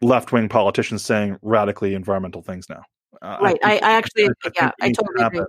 left 0.00 0.32
wing 0.32 0.48
politicians 0.48 1.04
saying 1.04 1.36
radically 1.42 1.94
environmental 1.94 2.42
things 2.42 2.66
now. 2.68 2.82
Uh, 3.20 3.38
right. 3.42 3.58
I, 3.62 3.76
I, 3.76 3.90
actually, 3.92 4.28
I 4.28 4.50
yeah, 4.54 4.70
I 4.80 4.92
totally 4.92 5.24
agree. 5.24 5.40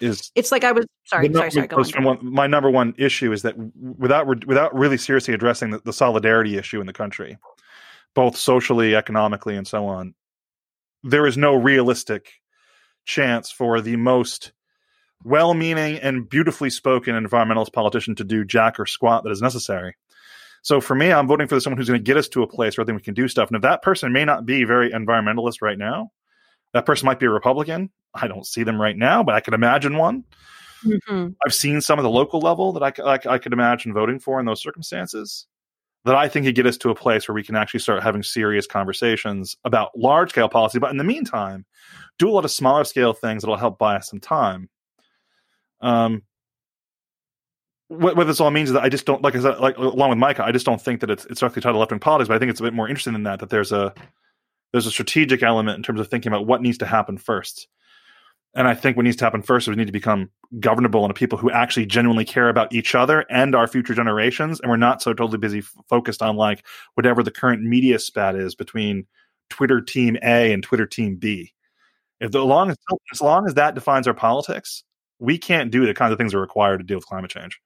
Is 0.00 0.30
it's 0.34 0.52
like 0.52 0.64
I 0.64 0.72
was 0.72 0.86
sorry, 1.04 1.32
sorry, 1.32 1.50
sorry. 1.50 1.66
Go 1.68 1.78
on. 1.78 2.18
my 2.22 2.46
number 2.46 2.70
one 2.70 2.94
issue 2.98 3.32
is 3.32 3.42
that 3.42 3.54
without 3.98 4.46
without 4.46 4.74
really 4.74 4.98
seriously 4.98 5.32
addressing 5.32 5.70
the, 5.70 5.78
the 5.84 5.92
solidarity 5.92 6.56
issue 6.58 6.80
in 6.80 6.86
the 6.86 6.92
country, 6.92 7.38
both 8.14 8.36
socially, 8.36 8.94
economically, 8.94 9.56
and 9.56 9.66
so 9.66 9.86
on, 9.86 10.14
there 11.02 11.26
is 11.26 11.36
no 11.36 11.54
realistic 11.54 12.32
chance 13.04 13.50
for 13.50 13.80
the 13.80 13.96
most 13.96 14.52
well 15.24 15.54
meaning 15.54 15.98
and 15.98 16.28
beautifully 16.28 16.70
spoken 16.70 17.14
environmentalist 17.14 17.72
politician 17.72 18.14
to 18.16 18.24
do 18.24 18.44
jack 18.44 18.78
or 18.78 18.86
squat 18.86 19.24
that 19.24 19.30
is 19.30 19.40
necessary. 19.40 19.94
So 20.62 20.80
for 20.80 20.96
me, 20.96 21.12
I'm 21.12 21.28
voting 21.28 21.46
for 21.46 21.60
someone 21.60 21.78
who's 21.78 21.88
going 21.88 22.00
to 22.00 22.04
get 22.04 22.16
us 22.16 22.28
to 22.30 22.42
a 22.42 22.46
place 22.46 22.76
where 22.76 22.82
I 22.82 22.86
think 22.86 22.96
we 22.98 23.04
can 23.04 23.14
do 23.14 23.28
stuff. 23.28 23.48
And 23.48 23.56
if 23.56 23.62
that 23.62 23.82
person 23.82 24.12
may 24.12 24.24
not 24.24 24.44
be 24.44 24.64
very 24.64 24.90
environmentalist 24.90 25.62
right 25.62 25.78
now, 25.78 26.10
that 26.72 26.86
person 26.86 27.06
might 27.06 27.20
be 27.20 27.26
a 27.26 27.30
Republican. 27.30 27.90
I 28.20 28.28
don't 28.28 28.46
see 28.46 28.62
them 28.62 28.80
right 28.80 28.96
now, 28.96 29.22
but 29.22 29.34
I 29.34 29.40
can 29.40 29.54
imagine 29.54 29.96
one. 29.96 30.24
Mm-hmm. 30.84 31.28
I've 31.44 31.54
seen 31.54 31.80
some 31.80 31.98
at 31.98 32.02
the 32.02 32.10
local 32.10 32.40
level 32.40 32.72
that 32.72 32.82
I, 32.82 33.14
I, 33.14 33.34
I 33.34 33.38
could 33.38 33.52
imagine 33.52 33.92
voting 33.92 34.18
for 34.18 34.38
in 34.38 34.46
those 34.46 34.62
circumstances. 34.62 35.46
That 36.04 36.14
I 36.14 36.28
think 36.28 36.46
could 36.46 36.54
get 36.54 36.66
us 36.66 36.76
to 36.78 36.90
a 36.90 36.94
place 36.94 37.26
where 37.26 37.34
we 37.34 37.42
can 37.42 37.56
actually 37.56 37.80
start 37.80 38.00
having 38.00 38.22
serious 38.22 38.64
conversations 38.64 39.56
about 39.64 39.98
large 39.98 40.30
scale 40.30 40.48
policy. 40.48 40.78
But 40.78 40.92
in 40.92 40.98
the 40.98 41.04
meantime, 41.04 41.64
do 42.18 42.28
a 42.28 42.30
lot 42.30 42.44
of 42.44 42.52
smaller 42.52 42.84
scale 42.84 43.12
things 43.12 43.42
that'll 43.42 43.56
help 43.56 43.78
buy 43.78 43.96
us 43.96 44.10
some 44.10 44.20
time 44.20 44.68
um, 45.80 46.22
what, 47.88 48.16
what 48.16 48.26
this 48.26 48.40
all 48.40 48.50
means 48.50 48.70
is 48.70 48.72
that 48.74 48.82
I 48.82 48.88
just 48.88 49.06
don't 49.06 49.22
like 49.22 49.36
I 49.36 49.40
said, 49.40 49.58
like 49.58 49.76
along 49.78 50.10
with 50.10 50.18
Micah, 50.18 50.44
I 50.44 50.52
just 50.52 50.66
don't 50.66 50.80
think 50.80 51.00
that 51.00 51.10
it's 51.10 51.24
it's 51.26 51.40
directly 51.40 51.62
tied 51.62 51.72
to 51.72 51.78
left 51.78 51.92
wing 51.92 52.00
politics, 52.00 52.28
but 52.28 52.34
I 52.34 52.38
think 52.38 52.50
it's 52.50 52.60
a 52.60 52.64
bit 52.64 52.74
more 52.74 52.88
interesting 52.88 53.12
than 53.12 53.22
that. 53.24 53.40
That 53.40 53.50
there's 53.50 53.72
a 53.72 53.94
there's 54.72 54.86
a 54.86 54.90
strategic 54.90 55.42
element 55.42 55.76
in 55.76 55.82
terms 55.82 56.00
of 56.00 56.08
thinking 56.08 56.32
about 56.32 56.46
what 56.46 56.62
needs 56.62 56.78
to 56.78 56.86
happen 56.86 57.18
first. 57.18 57.68
And 58.56 58.66
I 58.66 58.74
think 58.74 58.96
what 58.96 59.04
needs 59.04 59.16
to 59.16 59.24
happen 59.24 59.42
first 59.42 59.64
is 59.64 59.68
we 59.68 59.76
need 59.76 59.86
to 59.86 59.92
become 59.92 60.30
governable 60.58 61.04
and 61.04 61.14
people 61.14 61.36
who 61.36 61.50
actually 61.50 61.84
genuinely 61.84 62.24
care 62.24 62.48
about 62.48 62.72
each 62.72 62.94
other 62.94 63.26
and 63.28 63.54
our 63.54 63.66
future 63.66 63.94
generations. 63.94 64.60
And 64.60 64.70
we're 64.70 64.78
not 64.78 65.02
so 65.02 65.12
totally 65.12 65.36
busy 65.36 65.58
f- 65.58 65.74
focused 65.90 66.22
on 66.22 66.36
like 66.36 66.64
whatever 66.94 67.22
the 67.22 67.30
current 67.30 67.62
media 67.62 67.98
spat 67.98 68.34
is 68.34 68.54
between 68.54 69.06
Twitter 69.50 69.82
team 69.82 70.16
A 70.22 70.54
and 70.54 70.62
Twitter 70.62 70.86
team 70.86 71.16
B. 71.16 71.52
If 72.18 72.32
the 72.32 72.42
long 72.42 72.70
as, 72.70 72.78
as 73.12 73.20
long 73.20 73.46
as 73.46 73.54
that 73.54 73.74
defines 73.74 74.08
our 74.08 74.14
politics, 74.14 74.84
we 75.18 75.36
can't 75.36 75.70
do 75.70 75.84
the 75.84 75.92
kinds 75.92 76.12
of 76.12 76.18
things 76.18 76.32
that 76.32 76.38
are 76.38 76.40
required 76.40 76.78
to 76.78 76.84
deal 76.84 76.96
with 76.96 77.06
climate 77.06 77.30
change. 77.30 77.60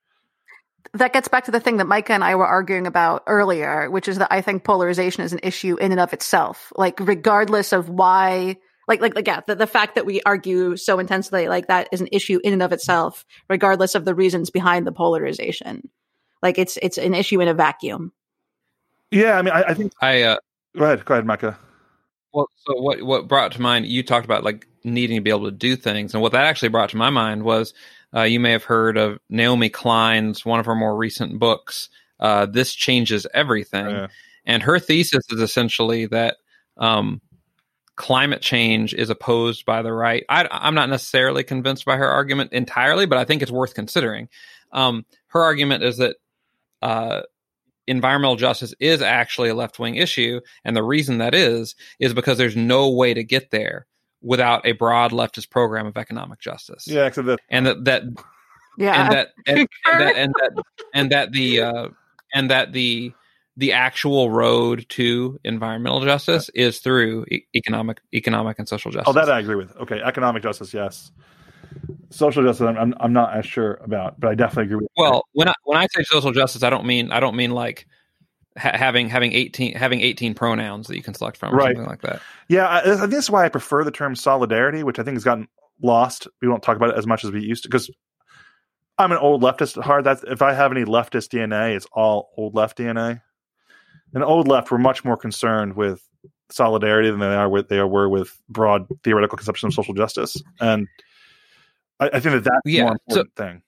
That 0.95 1.13
gets 1.13 1.29
back 1.29 1.45
to 1.45 1.53
the 1.53 1.61
thing 1.61 1.77
that 1.77 1.87
Micah 1.87 2.15
and 2.15 2.25
I 2.25 2.35
were 2.35 2.47
arguing 2.47 2.89
about 2.89 3.23
earlier, 3.29 3.89
which 3.91 4.09
is 4.09 4.19
that 4.19 4.33
I 4.33 4.41
think 4.41 4.65
polarization 4.65 5.23
is 5.23 5.33
an 5.33 5.41
issue 5.45 5.77
in 5.77 5.93
and 5.93 6.01
of 6.01 6.13
itself. 6.13 6.73
Like, 6.75 6.99
regardless 6.99 7.73
of 7.73 7.89
why, 7.89 8.57
like, 8.91 9.01
like, 9.01 9.15
like, 9.15 9.27
yeah, 9.27 9.41
the, 9.47 9.55
the 9.55 9.67
fact 9.69 9.95
that 9.95 10.05
we 10.05 10.21
argue 10.27 10.77
so 10.77 10.99
intensely, 10.99 11.49
like, 11.49 11.69
that 11.69 11.89
is 11.93 12.01
an 12.01 12.09
issue 12.11 12.41
in 12.43 12.53
and 12.53 12.63
of 12.63 12.73
itself, 12.73 13.25
regardless 13.49 13.95
of 13.95 14.05
the 14.05 14.17
reasons 14.17 14.51
behind 14.51 14.85
the 14.85 14.93
polarization. 14.93 15.89
Like, 16.43 16.59
it's 16.59 16.77
it's 16.83 16.99
an 16.99 17.15
issue 17.15 17.41
in 17.41 17.47
a 17.47 17.55
vacuum. 17.55 18.13
Yeah, 19.13 19.39
I 19.39 19.43
mean, 19.43 19.55
I, 19.55 19.63
I 19.63 19.75
think. 19.75 19.93
I 20.03 20.23
uh, 20.23 20.37
go 20.77 20.85
ahead, 20.85 21.05
go 21.05 21.15
ahead, 21.15 21.25
Micah. 21.25 21.57
Well, 22.33 22.49
so 22.57 22.81
what 22.81 23.03
what 23.03 23.29
brought 23.29 23.53
to 23.53 23.63
mind? 23.63 23.87
You 23.87 24.03
talked 24.03 24.25
about 24.25 24.43
like 24.43 24.67
needing 24.83 25.17
to 25.17 25.23
be 25.23 25.31
able 25.31 25.45
to 25.45 25.53
do 25.53 25.77
things, 25.77 26.13
and 26.13 26.23
what 26.23 26.33
that 26.33 26.45
actually 26.45 26.69
brought 26.69 26.91
to 26.91 26.97
my 26.97 27.11
mind 27.11 27.45
was 27.45 27.75
uh, 28.15 28.23
you 28.23 28.41
may 28.41 28.51
have 28.51 28.65
heard 28.65 28.97
of 28.97 29.19
Naomi 29.29 29.69
Klein's 29.69 30.45
one 30.45 30.59
of 30.59 30.67
her 30.67 30.75
more 30.75 30.97
recent 30.97 31.39
books. 31.39 31.89
Uh, 32.19 32.47
this 32.47 32.75
changes 32.75 33.27
everything, 33.35 33.89
yeah. 33.89 34.07
and 34.47 34.63
her 34.65 34.79
thesis 34.79 35.25
is 35.31 35.41
essentially 35.41 36.07
that 36.07 36.39
um, 36.77 37.21
climate 38.01 38.41
change 38.41 38.95
is 38.95 39.11
opposed 39.11 39.67
by 39.67 39.83
the 39.83 39.93
right. 39.93 40.25
I, 40.31 40.49
am 40.67 40.75
not 40.75 40.89
necessarily 40.89 41.45
convinced 41.45 41.85
by 41.85 41.99
her 41.99 42.09
argument 42.09 42.55
entirely, 42.55 43.05
but 43.05 43.19
I 43.19 43.27
think 43.27 43.43
it's 43.43 43.51
worth 43.51 43.75
considering. 43.75 44.31
Um, 44.73 45.05
her 45.27 45.43
argument 45.43 45.85
is 45.85 45.99
that 45.99 46.17
uh, 46.81 47.21
environmental 47.87 48.37
justice 48.37 48.73
is 48.81 49.03
actually 49.03 49.51
a 49.51 49.55
left 49.55 49.79
wing 49.79 49.97
issue. 49.97 50.41
And 50.65 50.75
the 50.75 50.83
reason 50.83 51.19
that 51.19 51.35
is, 51.35 51.75
is 51.99 52.15
because 52.15 52.39
there's 52.39 52.57
no 52.57 52.89
way 52.89 53.13
to 53.13 53.23
get 53.23 53.51
there 53.51 53.87
without 54.23 54.65
a 54.65 54.73
broad 54.73 55.13
leftist 55.13 55.51
program 55.51 55.87
of 55.87 55.99
economic 55.99 56.41
justice. 56.41 56.89
Yeah, 56.89 57.05
except 57.05 57.27
that. 57.27 57.41
And 57.51 57.67
that, 57.67 57.85
that 57.85 58.03
yeah, 58.79 59.03
and 59.03 59.13
that, 59.13 59.29
and, 59.47 59.59
and 59.59 60.01
that, 60.01 60.17
and 60.17 60.35
that, 60.41 60.65
and 60.95 61.13
that 61.13 61.33
the, 61.33 61.61
uh, 61.61 61.89
and 62.33 62.51
that 62.51 62.73
the, 62.73 63.13
the 63.61 63.73
actual 63.73 64.31
road 64.31 64.87
to 64.89 65.39
environmental 65.45 66.01
justice 66.01 66.49
is 66.55 66.81
through 66.81 67.27
e- 67.31 67.43
economic, 67.55 68.01
economic 68.15 68.59
and 68.59 68.69
social 68.69 68.91
justice. 68.91 69.09
Oh, 69.09 69.13
that 69.13 69.31
I 69.31 69.39
agree 69.39 69.57
with. 69.57 69.77
Okay, 69.77 70.01
economic 70.01 70.43
justice, 70.43 70.75
yes 70.75 71.13
social 72.11 72.43
justice 72.43 72.67
I'm, 72.67 72.77
I'm, 72.77 72.95
I'm 73.01 73.13
not 73.13 73.37
as 73.37 73.47
sure 73.47 73.75
about 73.75 74.19
but 74.19 74.31
i 74.31 74.35
definitely 74.35 74.65
agree 74.65 74.77
with 74.77 74.89
well 74.97 75.13
that. 75.13 75.23
when 75.33 75.49
i 75.49 75.55
when 75.65 75.79
i 75.79 75.87
say 75.87 76.03
social 76.05 76.33
justice 76.33 76.63
i 76.63 76.71
don't 76.71 76.85
mean 76.85 77.13
i 77.13 77.21
don't 77.21 77.37
mean 77.37 77.53
like 77.53 77.87
ha- 78.59 78.77
having 78.77 79.09
having 79.09 79.33
18 79.33 79.75
having 79.75 80.01
18 80.01 80.35
pronouns 80.35 80.89
that 80.89 80.97
you 80.97 81.03
can 81.03 81.15
select 81.15 81.37
from 81.37 81.55
or 81.55 81.59
right. 81.59 81.77
something 81.77 81.89
like 81.89 82.03
that 82.03 82.21
yeah 82.49 82.67
I, 82.67 82.79
I 82.81 82.97
think 82.97 83.11
that's 83.13 83.31
why 83.31 83.45
i 83.45 83.49
prefer 83.49 83.85
the 83.85 83.91
term 83.91 84.17
solidarity 84.17 84.83
which 84.83 84.99
i 84.99 85.03
think 85.03 85.15
has 85.15 85.25
gotten 85.25 85.49
lost 85.83 86.27
we 86.43 86.49
won't 86.49 86.63
talk 86.63 86.77
about 86.77 86.91
it 86.91 86.97
as 86.97 87.07
much 87.07 87.25
as 87.25 87.31
we 87.31 87.41
used 87.41 87.63
to 87.63 87.69
because 87.69 87.91
i'm 88.99 89.13
an 89.13 89.19
old 89.19 89.43
leftist 89.43 89.79
at 89.79 89.85
heart 89.85 90.05
that's 90.05 90.25
if 90.25 90.43
i 90.43 90.53
have 90.53 90.73
any 90.73 90.85
leftist 90.85 91.29
dna 91.29 91.75
it's 91.77 91.87
all 91.93 92.31
old 92.37 92.55
left 92.55 92.77
dna 92.77 93.23
and 94.15 94.23
the 94.23 94.27
old 94.27 94.49
left 94.49 94.71
were 94.71 94.79
much 94.79 95.05
more 95.05 95.17
concerned 95.17 95.77
with 95.77 96.03
solidarity 96.51 97.11
than 97.11 97.21
they 97.21 97.27
are 97.27 97.49
with 97.49 97.69
they 97.69 97.81
were 97.83 98.09
with 98.09 98.37
broad 98.49 98.87
theoretical 99.05 99.37
conception 99.37 99.69
of 99.69 99.75
social 99.75 99.95
justice, 99.95 100.37
and 100.61 100.89
I, 102.01 102.07
I 102.15 102.21
think 102.21 102.35
that 102.35 102.45
that's 102.45 102.61
Yeah, 102.65 102.81
the 102.83 102.85
more 102.87 102.97
so- 103.09 103.21
important 103.21 103.37
thing. 103.37 103.63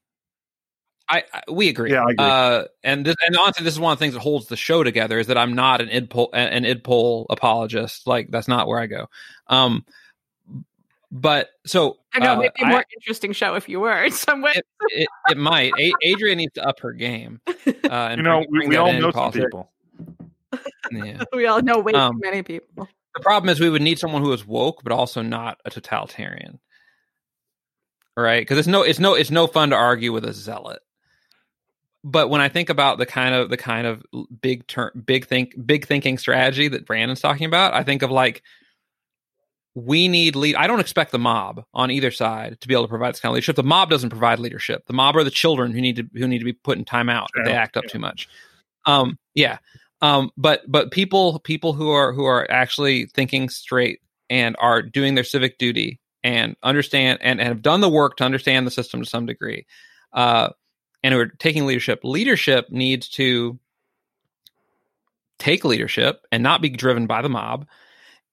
I, 1.08 1.24
I 1.34 1.42
we 1.50 1.68
agree. 1.68 1.90
Yeah, 1.90 2.00
I 2.04 2.10
agree. 2.12 2.16
Uh, 2.24 2.64
and 2.84 3.04
this, 3.04 3.16
and 3.26 3.36
honestly, 3.36 3.64
this 3.64 3.74
is 3.74 3.80
one 3.80 3.92
of 3.92 3.98
the 3.98 4.02
things 4.04 4.14
that 4.14 4.20
holds 4.20 4.46
the 4.46 4.56
show 4.56 4.82
together 4.82 5.18
is 5.18 5.26
that 5.26 5.36
I'm 5.36 5.54
not 5.54 5.80
an 5.82 5.88
idpol 5.88 6.28
an 6.32 6.62
idpol 6.64 7.26
apologist. 7.28 8.06
Like 8.06 8.30
that's 8.30 8.48
not 8.48 8.66
where 8.66 8.78
I 8.78 8.86
go. 8.86 9.08
Um, 9.48 9.84
but 11.10 11.50
so 11.66 11.98
I 12.14 12.20
know, 12.20 12.32
uh, 12.34 12.36
maybe 12.36 12.52
a 12.62 12.64
I- 12.64 12.70
more 12.70 12.84
interesting 12.96 13.32
show 13.32 13.54
if 13.56 13.68
you 13.68 13.80
were 13.80 14.04
in 14.04 14.12
some 14.12 14.40
way. 14.40 14.52
it, 14.54 14.64
it, 14.88 15.08
it 15.32 15.36
might. 15.36 15.72
A- 15.78 15.92
Adrian 16.02 16.38
needs 16.38 16.54
to 16.54 16.66
up 16.66 16.80
her 16.80 16.92
game. 16.92 17.40
Uh, 17.84 18.08
and 18.10 18.18
You 18.18 18.22
know, 18.22 18.38
bring- 18.38 18.48
we, 18.50 18.58
bring 18.60 18.68
we 18.70 18.74
that 18.76 18.80
all 18.80 18.88
in 18.88 18.96
know 19.00 19.02
some 19.10 19.12
politics. 19.12 19.44
people. 19.44 19.70
Yeah. 20.90 21.22
we 21.32 21.46
all 21.46 21.62
know 21.62 21.78
way 21.80 21.92
Um, 21.92 22.14
too 22.14 22.20
many 22.22 22.42
people. 22.42 22.88
The 23.14 23.20
problem 23.20 23.50
is 23.50 23.60
we 23.60 23.70
would 23.70 23.82
need 23.82 23.98
someone 23.98 24.22
who 24.22 24.32
is 24.32 24.46
woke, 24.46 24.82
but 24.82 24.92
also 24.92 25.22
not 25.22 25.58
a 25.64 25.70
totalitarian, 25.70 26.60
right? 28.16 28.40
Because 28.40 28.58
it's 28.58 28.68
no, 28.68 28.82
it's 28.82 28.98
no, 28.98 29.14
it's 29.14 29.30
no 29.30 29.46
fun 29.46 29.70
to 29.70 29.76
argue 29.76 30.12
with 30.12 30.24
a 30.24 30.32
zealot. 30.32 30.80
But 32.04 32.30
when 32.30 32.40
I 32.40 32.48
think 32.48 32.68
about 32.68 32.98
the 32.98 33.06
kind 33.06 33.34
of 33.34 33.48
the 33.48 33.56
kind 33.56 33.86
of 33.86 34.02
big 34.40 34.66
term, 34.66 34.90
big 35.06 35.26
think, 35.26 35.54
big 35.64 35.86
thinking 35.86 36.18
strategy 36.18 36.68
that 36.68 36.86
Brandon's 36.86 37.20
talking 37.20 37.46
about, 37.46 37.74
I 37.74 37.82
think 37.82 38.02
of 38.02 38.10
like 38.10 38.42
we 39.74 40.08
need 40.08 40.36
lead. 40.36 40.56
I 40.56 40.66
don't 40.66 40.80
expect 40.80 41.12
the 41.12 41.18
mob 41.18 41.64
on 41.72 41.90
either 41.90 42.10
side 42.10 42.60
to 42.60 42.68
be 42.68 42.74
able 42.74 42.84
to 42.84 42.88
provide 42.88 43.14
this 43.14 43.20
kind 43.20 43.30
of 43.30 43.34
leadership. 43.34 43.56
The 43.56 43.62
mob 43.62 43.88
doesn't 43.88 44.10
provide 44.10 44.38
leadership. 44.38 44.86
The 44.86 44.92
mob 44.92 45.16
are 45.16 45.24
the 45.24 45.30
children 45.30 45.72
who 45.72 45.80
need 45.80 45.96
to 45.96 46.08
who 46.14 46.28
need 46.28 46.40
to 46.40 46.44
be 46.44 46.52
put 46.52 46.78
in 46.78 46.84
timeout 46.84 47.28
if 47.34 47.46
they 47.46 47.52
act 47.52 47.76
up 47.76 47.84
yeah. 47.84 47.90
too 47.90 47.98
much. 47.98 48.28
Um, 48.84 49.18
yeah. 49.34 49.58
Um, 50.02 50.30
but 50.36 50.62
but 50.66 50.90
people 50.90 51.38
people 51.38 51.72
who 51.72 51.90
are 51.90 52.12
who 52.12 52.24
are 52.24 52.50
actually 52.50 53.06
thinking 53.06 53.48
straight 53.48 54.00
and 54.28 54.56
are 54.58 54.82
doing 54.82 55.14
their 55.14 55.24
civic 55.24 55.58
duty 55.58 56.00
and 56.24 56.56
understand 56.62 57.20
and, 57.22 57.40
and 57.40 57.48
have 57.48 57.62
done 57.62 57.80
the 57.80 57.88
work 57.88 58.16
to 58.16 58.24
understand 58.24 58.66
the 58.66 58.72
system 58.72 59.00
to 59.00 59.08
some 59.08 59.26
degree, 59.26 59.64
uh, 60.12 60.50
and 61.02 61.14
who 61.14 61.20
are 61.20 61.26
taking 61.26 61.66
leadership. 61.66 62.00
Leadership 62.02 62.66
needs 62.70 63.08
to 63.10 63.58
take 65.38 65.64
leadership 65.64 66.26
and 66.32 66.42
not 66.42 66.60
be 66.60 66.68
driven 66.68 67.06
by 67.06 67.22
the 67.22 67.28
mob, 67.28 67.66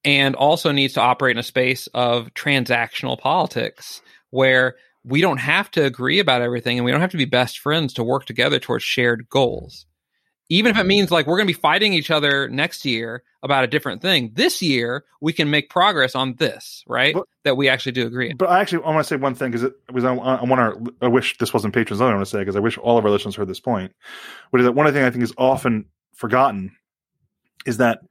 and 0.03 0.36
also 0.36 0.71
needs 0.71 0.95
to 0.95 1.01
operate 1.01 1.36
in 1.36 1.39
a 1.39 1.43
space 1.43 1.88
of 1.93 2.34
transactional 2.34 3.17
politics 3.17 4.01
where 4.32 4.75
we 5.03 5.21
don't 5.21 5.38
have 5.38 5.69
to 5.71 5.86
agree 5.86 6.19
about 6.19 6.41
everything 6.41 6.77
and 6.77 6.86
we 6.86 6.91
don't 6.91 7.01
have 7.01 7.12
to 7.12 7.17
be 7.17 7.25
best 7.25 7.60
friends 7.60 7.93
to 7.93 8.03
work 8.03 8.25
together 8.25 8.60
towards 8.60 8.84
shared 8.84 9.29
goals. 9.29 9.86
Even 10.51 10.71
if 10.71 10.79
it 10.79 10.85
means 10.85 11.12
like 11.12 11.27
we're 11.27 11.38
going 11.38 11.47
to 11.47 11.53
be 11.53 11.59
fighting 11.59 11.93
each 11.93 12.09
other 12.09 12.49
next 12.49 12.83
year 12.83 13.23
about 13.43 13.63
a 13.63 13.67
different 13.67 14.01
thing, 14.01 14.31
this 14.33 14.62
year 14.62 15.05
we 15.21 15.31
can 15.31 15.51
make 15.51 15.69
progress 15.69 16.15
on 16.15 16.35
this, 16.35 16.83
right? 16.88 17.13
But- 17.13 17.27
that 17.43 17.55
we 17.55 17.69
actually 17.69 17.93
do 17.93 18.05
agree. 18.05 18.33
But 18.33 18.49
I 18.49 18.59
actually 18.59 18.83
I 18.83 18.89
want 18.89 18.99
to 18.99 19.03
say 19.05 19.15
one 19.15 19.33
thing 19.33 19.51
because 19.51 19.71
because 19.88 20.03
I, 20.03 20.13
I 20.13 20.43
want 20.43 20.85
to 20.85 20.93
I 21.01 21.07
wish 21.07 21.38
this 21.38 21.53
wasn't 21.53 21.73
patrons 21.73 22.01
only. 22.01 22.12
I 22.12 22.15
want 22.15 22.27
to 22.27 22.31
say 22.31 22.39
because 22.39 22.55
I 22.55 22.59
wish 22.59 22.77
all 22.77 22.97
of 22.97 23.05
our 23.05 23.12
listeners 23.12 23.35
heard 23.35 23.47
this 23.47 23.59
point. 23.59 23.93
Which 24.49 24.59
is 24.62 24.65
that 24.65 24.73
one 24.73 24.88
of 24.88 24.93
the 24.93 24.99
things 24.99 25.07
I 25.07 25.12
think 25.12 25.23
is 25.23 25.33
often 25.38 25.85
forgotten 26.15 26.75
is 27.65 27.77
that 27.77 28.01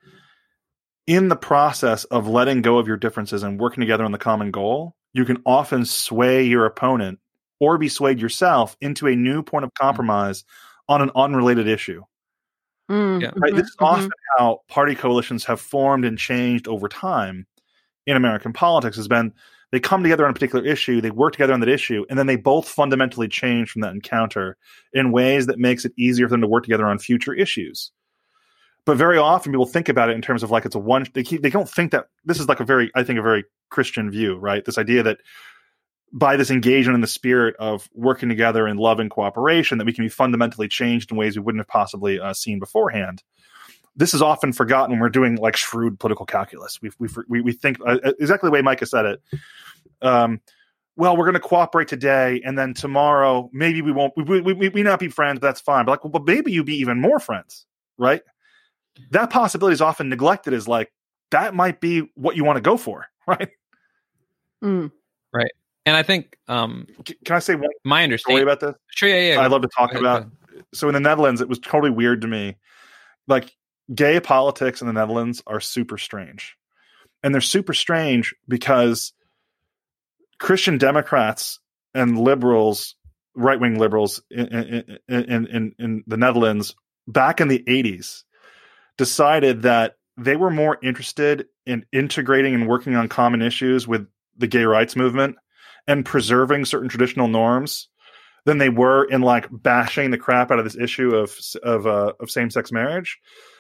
in 1.07 1.29
the 1.29 1.37
process 1.37 2.05
of 2.05 2.29
letting 2.29 2.63
go 2.63 2.79
of 2.79 2.87
your 2.87 2.97
differences 2.97 3.43
and 3.43 3.59
working 3.59 3.81
together 3.81 4.05
on 4.05 4.13
the 4.13 4.19
common 4.19 4.51
goal, 4.51 4.95
you 5.13 5.25
can 5.25 5.43
often 5.47 5.85
sway 5.85 6.45
your 6.45 6.67
opponent 6.67 7.19
or 7.61 7.79
be 7.79 7.89
swayed 7.89 8.21
yourself 8.21 8.77
into 8.81 9.07
a 9.07 9.17
new 9.17 9.43
point 9.43 9.65
of 9.65 9.71
mm-hmm. 9.71 9.87
compromise 9.87 10.45
on 10.89 11.03
an 11.03 11.11
unrelated 11.17 11.67
issue. 11.67 12.03
Mm, 12.91 13.21
Yeah. 13.21 13.33
Right? 13.37 13.55
This 13.55 13.69
is 13.69 13.77
mhm. 13.77 13.87
often 13.87 14.11
how 14.37 14.63
party 14.69 14.95
coalitions 14.95 15.45
have 15.45 15.61
formed 15.61 16.05
and 16.05 16.19
changed 16.19 16.69
over 16.69 16.89
time 16.89 17.47
in 18.07 18.17
American 18.17 18.53
politics. 18.53 18.97
Has 18.97 19.09
been 19.09 19.33
they 19.71 19.81
come 19.81 20.03
together 20.03 20.25
on 20.25 20.31
a 20.31 20.35
particular 20.35 20.65
issue, 20.65 21.01
they 21.01 21.11
work 21.11 21.33
together 21.35 21.53
on 21.53 21.61
that 21.61 21.69
issue, 21.69 22.07
and 22.09 22.19
then 22.19 22.27
they 22.27 22.37
both 22.37 22.69
fundamentally 22.69 23.29
change 23.29 23.71
from 23.71 23.83
that 23.83 23.93
encounter 23.93 24.57
in 24.95 25.13
ways 25.13 25.47
that 25.47 25.59
makes 25.59 25.85
it 25.85 25.93
easier 25.99 26.27
for 26.27 26.33
them 26.33 26.41
to 26.41 26.47
work 26.47 26.65
together 26.65 26.87
on 26.87 26.99
future 26.99 27.35
issues. 27.35 27.91
But 28.87 28.97
very 28.97 29.19
often 29.19 29.53
people 29.53 29.67
think 29.67 29.91
about 29.91 30.09
it 30.09 30.15
in 30.15 30.23
terms 30.23 30.43
of 30.43 30.51
like 30.51 30.65
it's 30.65 30.75
a 30.75 30.79
one. 30.79 31.05
They 31.13 31.23
keep, 31.23 31.43
they 31.43 31.51
don't 31.51 31.69
think 31.69 31.93
that 31.93 32.07
this 32.25 32.41
is 32.41 32.49
like 32.49 32.61
a 32.61 32.65
very 32.65 32.91
I 32.95 33.05
think 33.05 33.19
a 33.19 33.23
very 33.23 33.45
Christian 33.69 34.11
view, 34.11 34.37
right? 34.39 34.65
This 34.65 34.79
idea 34.79 35.03
that 35.03 35.19
by 36.13 36.37
this 36.37 36.51
engagement 36.51 36.95
in 36.95 37.01
the 37.01 37.07
spirit 37.07 37.55
of 37.59 37.89
working 37.95 38.29
together 38.29 38.67
in 38.67 38.77
love 38.77 39.01
and 39.01 39.11
cooperation 39.11 39.79
that 39.79 39.85
we 39.85 39.93
can 39.93 40.05
be 40.05 40.09
fundamentally 40.09 40.69
changed 40.69 41.11
in 41.11 41.17
ways 41.17 41.37
we 41.37 41.43
wouldn't 41.43 41.61
have 41.61 41.69
possibly 41.69 42.19
uh, 42.19 42.33
seen 42.33 42.59
beforehand. 42.59 43.23
This 43.95 44.15
is 44.15 44.23
often 44.23 44.53
forgotten 44.53 44.93
when 44.93 45.01
we're 45.01 45.09
doing 45.09 45.37
like 45.37 45.57
shrewd 45.57 45.99
political 45.99 46.25
calculus. 46.25 46.81
We 46.81 46.91
we 46.99 47.09
we, 47.29 47.41
we 47.41 47.53
think 47.53 47.79
uh, 47.85 47.99
exactly 48.19 48.49
the 48.49 48.53
way 48.53 48.63
micah 48.63 48.87
said 48.87 49.07
it. 49.07 49.23
Um, 50.01 50.41
well 50.99 51.17
we're 51.17 51.25
going 51.25 51.35
to 51.35 51.41
cooperate 51.41 51.89
today 51.89 52.43
and 52.45 52.59
then 52.59 52.75
tomorrow 52.75 53.49
maybe 53.55 53.81
we 53.81 53.93
won't 53.93 54.13
we, 54.17 54.41
we, 54.41 54.53
we, 54.53 54.69
we 54.69 54.83
not 54.83 55.01
be 55.01 55.09
friends 55.09 55.39
but 55.39 55.47
that's 55.47 55.61
fine 55.61 55.87
but 55.87 55.93
like 55.93 56.05
well, 56.05 56.11
but 56.11 56.27
maybe 56.27 56.53
you 56.53 56.63
be 56.63 56.77
even 56.77 57.01
more 57.01 57.19
friends 57.19 57.65
right? 57.97 58.23
That 59.13 59.31
possibility 59.31 59.75
is 59.75 59.81
often 59.81 60.09
neglected 60.09 60.53
as 60.53 60.69
like 60.69 60.93
that 61.31 61.55
might 61.55 61.81
be 61.81 62.11
what 62.15 62.37
you 62.37 62.45
want 62.45 62.57
to 62.57 62.61
go 62.61 62.77
for 62.77 63.07
right? 63.27 63.49
Mm. 64.63 64.91
And 65.89 65.97
I 65.97 66.03
think 66.03 66.37
um, 66.49 66.87
can 67.25 67.37
i 67.37 67.39
say 67.39 67.55
one 67.55 67.71
my 67.83 68.01
story 68.01 68.05
understanding. 68.05 68.43
about 68.43 68.61
this 68.61 68.75
Sure, 68.91 69.09
yeah, 69.09 69.35
yeah. 69.35 69.41
I 69.41 69.47
love 69.47 69.63
to 69.63 69.69
talk 69.75 69.93
ahead, 69.93 70.03
about. 70.03 70.27
So 70.75 70.87
in 70.87 70.93
the 70.93 71.01
Netherlands, 71.01 71.41
it 71.41 71.49
was 71.49 71.59
totally 71.59 71.91
weird 71.91 72.21
to 72.21 72.29
me. 72.29 72.57
Like 73.27 73.57
gay 73.95 74.21
politics 74.21 74.83
in 74.83 74.87
the 74.87 74.93
Netherlands 74.93 75.43
are 75.47 75.61
super 75.61 75.97
strange, 75.97 76.57
and 77.23 77.33
they're 77.33 77.41
super 77.41 77.73
strange 77.73 78.35
because 78.47 79.15
Christian 80.39 80.77
Democrats 80.77 81.59
and 81.95 82.19
liberals, 82.19 82.95
right 83.35 83.59
wing 83.59 83.79
liberals 83.79 84.21
in, 84.31 84.47
in, 84.47 84.99
in 85.09 85.47
in 85.47 85.75
in 85.79 86.05
the 86.07 86.19
Netherlands 86.19 86.75
back 87.07 87.41
in 87.41 87.49
the 87.49 87.65
eighties, 87.67 88.27
decided 88.99 89.63
that 89.63 89.95
they 90.19 90.37
were 90.37 90.51
more 90.51 90.77
interested 90.83 91.47
in 91.65 91.87
integrating 91.95 92.55
and 92.55 92.69
working 92.69 92.95
on 92.95 93.09
common 93.09 93.41
issues 93.41 93.89
with 93.89 94.07
the 94.37 94.47
gay 94.47 94.65
rights 94.65 94.95
movement 94.95 95.37
and 95.89 96.05
preserving 96.05 96.67
certain 96.67 96.89
traditional 96.89 97.27
norms 97.27 97.89
than 98.45 98.59
they 98.59 98.69
were 98.69 99.05
in 99.05 99.23
like 99.23 99.49
bashing 99.51 100.11
the 100.11 100.19
crap 100.19 100.51
out 100.51 100.59
of 100.59 100.65
this 100.65 100.77
issue 100.77 101.17
of 101.17 101.37
of 101.65 101.87
uh, 101.87 102.13
of 102.21 102.31
same 102.31 102.51
sex 102.51 102.71
marriage. 102.71 103.19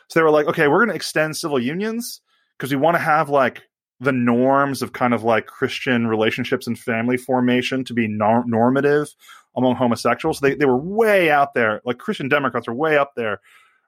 So 0.09 0.21
they 0.21 0.25
were 0.25 0.31
like, 0.31 0.47
okay, 0.47 0.69
we're 0.69 0.79
going 0.79 0.91
to 0.91 0.95
extend 0.95 1.37
civil 1.37 1.59
unions 1.59 2.21
because 2.57 2.71
we 2.71 2.77
want 2.77 2.95
to 2.95 3.03
have 3.03 3.29
like 3.29 3.63
the 4.01 4.13
norms 4.13 4.81
of 4.81 4.93
kind 4.93 5.13
of 5.13 5.25
like 5.25 5.47
Christian 5.47 6.07
relationships 6.07 6.67
and 6.67 6.79
family 6.79 7.17
formation 7.17 7.85
to 7.85 7.95
be 7.95 8.07
nor- 8.07 8.45
normative 8.47 9.09
among 9.57 9.75
homosexuals. 9.75 10.41
They 10.41 10.55
they 10.55 10.67
were 10.67 10.79
way 10.79 11.31
out 11.31 11.55
there. 11.55 11.81
Like 11.85 11.99
Christian 11.99 12.29
Democrats 12.29 12.69
are 12.69 12.75
way 12.75 12.97
up 12.97 13.13
there 13.17 13.41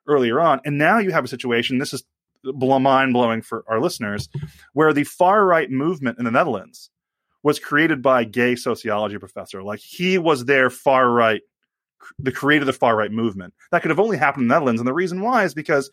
earlier 0.07 0.40
on, 0.40 0.61
and 0.64 0.79
now 0.79 0.98
you 0.98 1.12
have 1.12 1.24
a 1.24 1.29
situation. 1.29 1.79
This 1.79 1.94
is 1.94 2.03
mind 2.42 3.12
blowing 3.12 3.42
for 3.42 3.64
our 3.68 3.81
listeners, 3.81 4.29
where 4.72 4.92
the 4.94 5.05
far 5.05 5.44
right 5.44 5.70
movement 5.70 6.18
in 6.18 6.24
the 6.24 6.31
Netherlands 6.31 6.90
was 7.42 7.59
created 7.59 8.03
by 8.03 8.22
a 8.22 8.26
gay 8.26 8.55
sociology 8.55 9.18
professor. 9.18 9.62
Like 9.62 9.81
he 9.81 10.18
was 10.18 10.44
their 10.44 10.70
far 10.70 11.11
right, 11.11 11.42
the 12.18 12.33
creator 12.33 12.62
of 12.62 12.66
the 12.66 12.72
far 12.72 12.96
right 12.96 13.11
movement. 13.11 13.55
That 13.70 13.83
could 13.83 13.90
have 13.90 14.00
only 14.00 14.16
happened 14.16 14.42
in 14.42 14.48
the 14.48 14.55
Netherlands. 14.55 14.81
And 14.81 14.88
the 14.88 14.94
reason 14.94 15.22
why 15.22 15.44
is 15.44 15.55
because 15.55 15.90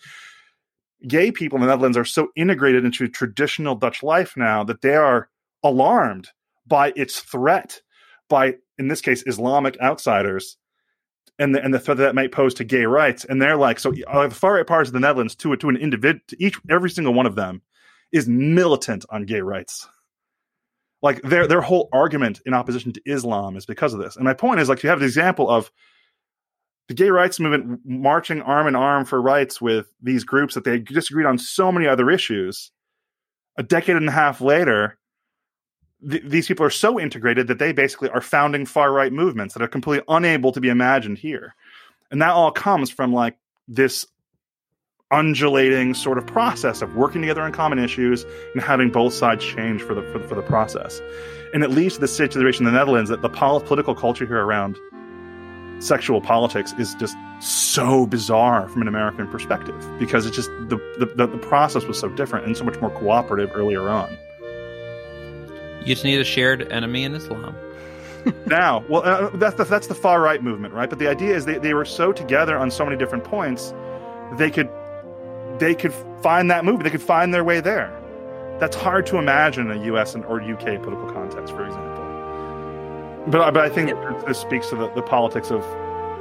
gay 1.07 1.31
people 1.31 1.57
in 1.57 1.61
the 1.61 1.67
Netherlands 1.67 1.97
are 1.97 2.05
so 2.05 2.29
integrated 2.35 2.83
into 2.83 3.07
traditional 3.07 3.75
Dutch 3.75 4.03
life 4.03 4.35
now 4.35 4.63
that 4.63 4.81
they 4.81 4.95
are 4.95 5.29
alarmed 5.63 6.29
by 6.65 6.91
its 6.95 7.21
threat, 7.21 7.81
by, 8.29 8.55
in 8.77 8.89
this 8.89 9.01
case, 9.01 9.23
Islamic 9.25 9.79
outsiders. 9.79 10.57
And 11.39 11.53
the, 11.53 11.63
and 11.63 11.71
the 11.71 11.79
threat 11.79 11.97
that, 11.97 12.03
that 12.03 12.15
might 12.15 12.31
pose 12.31 12.55
to 12.55 12.63
gay 12.63 12.85
rights, 12.85 13.23
and 13.23 13.39
they're 13.39 13.57
like, 13.57 13.77
so 13.77 13.93
uh, 14.07 14.27
the 14.27 14.33
far 14.33 14.55
right 14.55 14.65
parts 14.65 14.89
of 14.89 14.93
the 14.93 14.99
Netherlands, 14.99 15.35
to 15.35 15.55
to 15.55 15.69
an 15.69 15.77
individual, 15.77 16.19
to 16.29 16.43
each 16.43 16.57
every 16.67 16.89
single 16.89 17.13
one 17.13 17.27
of 17.27 17.35
them, 17.35 17.61
is 18.11 18.27
militant 18.27 19.05
on 19.11 19.23
gay 19.23 19.41
rights 19.41 19.87
like 21.01 21.21
their 21.21 21.47
their 21.47 21.61
whole 21.61 21.89
argument 21.93 22.41
in 22.45 22.53
opposition 22.53 22.91
to 22.93 23.01
Islam 23.05 23.55
is 23.55 23.65
because 23.65 23.93
of 23.93 23.99
this. 23.99 24.15
And 24.15 24.25
my 24.25 24.33
point 24.33 24.59
is 24.59 24.69
like 24.69 24.83
you 24.83 24.89
have 24.89 24.99
the 24.99 25.05
example 25.05 25.49
of 25.49 25.71
the 26.87 26.93
gay 26.93 27.09
rights 27.09 27.39
movement 27.39 27.81
marching 27.85 28.41
arm 28.41 28.67
in 28.67 28.75
arm 28.75 29.05
for 29.05 29.21
rights 29.21 29.61
with 29.61 29.87
these 30.01 30.23
groups 30.23 30.53
that 30.53 30.63
they 30.63 30.79
disagreed 30.79 31.25
on 31.25 31.37
so 31.37 31.71
many 31.71 31.87
other 31.87 32.09
issues. 32.09 32.71
A 33.57 33.63
decade 33.63 33.95
and 33.95 34.07
a 34.07 34.11
half 34.11 34.39
later, 34.39 34.97
th- 36.09 36.23
these 36.25 36.47
people 36.47 36.65
are 36.65 36.71
so 36.71 36.99
integrated 36.99 37.47
that 37.47 37.59
they 37.59 37.71
basically 37.73 38.09
are 38.09 38.21
founding 38.21 38.65
far 38.65 38.91
right 38.93 39.11
movements 39.11 39.53
that 39.53 39.63
are 39.63 39.67
completely 39.67 40.05
unable 40.07 40.51
to 40.51 40.61
be 40.61 40.69
imagined 40.69 41.17
here. 41.17 41.55
And 42.11 42.21
that 42.21 42.31
all 42.31 42.51
comes 42.51 42.89
from 42.89 43.11
like 43.11 43.37
this 43.67 44.05
undulating 45.11 45.93
sort 45.93 46.17
of 46.17 46.27
process 46.27 46.81
of 46.81 46.95
working 46.95 47.21
together 47.21 47.41
on 47.41 47.51
common 47.51 47.79
issues 47.79 48.25
and 48.53 48.61
having 48.61 48.89
both 48.91 49.13
sides 49.13 49.43
change 49.43 49.81
for 49.81 49.93
the 49.93 50.01
for 50.11 50.19
the, 50.19 50.27
for 50.27 50.35
the 50.35 50.41
process. 50.41 51.01
And 51.53 51.63
it 51.63 51.69
leads 51.69 51.95
to 51.95 52.01
the 52.01 52.07
situation 52.07 52.65
in 52.67 52.73
the 52.73 52.77
Netherlands 52.77 53.09
that 53.09 53.21
the 53.21 53.29
pol- 53.29 53.61
political 53.61 53.95
culture 53.95 54.25
here 54.25 54.43
around 54.43 54.77
sexual 55.79 56.19
politics 56.19 56.73
is 56.77 56.95
just 56.95 57.15
so 57.39 58.05
bizarre 58.05 58.67
from 58.67 58.81
an 58.81 58.87
American 58.87 59.27
perspective 59.27 59.75
because 59.99 60.25
it's 60.25 60.35
just 60.35 60.49
the, 60.69 60.77
the, 61.15 61.27
the 61.27 61.37
process 61.37 61.85
was 61.85 61.99
so 61.99 62.09
different 62.09 62.45
and 62.45 62.57
so 62.57 62.63
much 62.63 62.79
more 62.81 62.89
cooperative 62.89 63.51
earlier 63.53 63.87
on. 63.87 64.09
You 65.81 65.85
just 65.93 66.03
need 66.03 66.19
a 66.19 66.25
shared 66.25 66.69
enemy 66.71 67.03
in 67.03 67.13
Islam. 67.13 67.55
now, 68.47 68.83
well, 68.89 69.03
uh, 69.03 69.29
that's 69.35 69.55
the, 69.55 69.63
that's 69.63 69.87
the 69.87 69.95
far 69.95 70.19
right 70.19 70.43
movement, 70.43 70.73
right? 70.73 70.89
But 70.89 70.99
the 70.99 71.07
idea 71.07 71.35
is 71.35 71.45
they, 71.45 71.59
they 71.59 71.73
were 71.73 71.85
so 71.85 72.11
together 72.11 72.57
on 72.57 72.71
so 72.71 72.83
many 72.83 72.97
different 72.97 73.23
points, 73.23 73.73
they 74.33 74.49
could 74.49 74.69
they 75.59 75.75
could 75.75 75.93
find 76.21 76.49
that 76.51 76.65
movie. 76.65 76.83
they 76.83 76.89
could 76.89 77.01
find 77.01 77.33
their 77.33 77.43
way 77.43 77.59
there. 77.59 77.93
That's 78.59 78.75
hard 78.75 79.05
to 79.07 79.17
imagine 79.17 79.69
in 79.69 79.81
a 79.81 79.85
U.S. 79.85 80.15
and 80.15 80.25
or 80.25 80.41
UK 80.41 80.81
political 80.81 81.11
context, 81.11 81.53
for 81.53 81.65
example. 81.65 81.93
But 83.27 83.51
but 83.51 83.63
I 83.63 83.69
think 83.69 83.91
this 84.25 84.39
speaks 84.39 84.69
to 84.69 84.75
the, 84.75 84.89
the 84.91 85.01
politics 85.01 85.51
of 85.51 85.61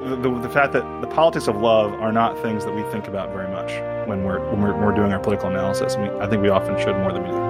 the, 0.03 0.39
the 0.41 0.51
fact 0.51 0.73
that 0.73 1.01
the 1.01 1.07
politics 1.07 1.49
of 1.49 1.57
love 1.57 1.93
are 1.95 2.13
not 2.13 2.41
things 2.43 2.65
that 2.65 2.75
we 2.75 2.83
think 2.93 3.09
about 3.09 3.33
very 3.33 3.51
much 3.51 3.73
when 4.09 4.25
we're 4.25 4.41
when 4.51 4.61
we're, 4.61 4.73
when 4.73 4.83
we're 4.83 4.95
doing 4.95 5.13
our 5.13 5.19
political 5.19 5.49
analysis. 5.49 5.97
I, 5.97 6.03
mean, 6.03 6.23
I 6.23 6.29
think 6.29 6.43
we 6.43 6.49
often 6.49 6.79
should 6.79 6.97
more 6.97 7.13
than 7.13 7.23
we 7.23 7.31
do. 7.31 7.46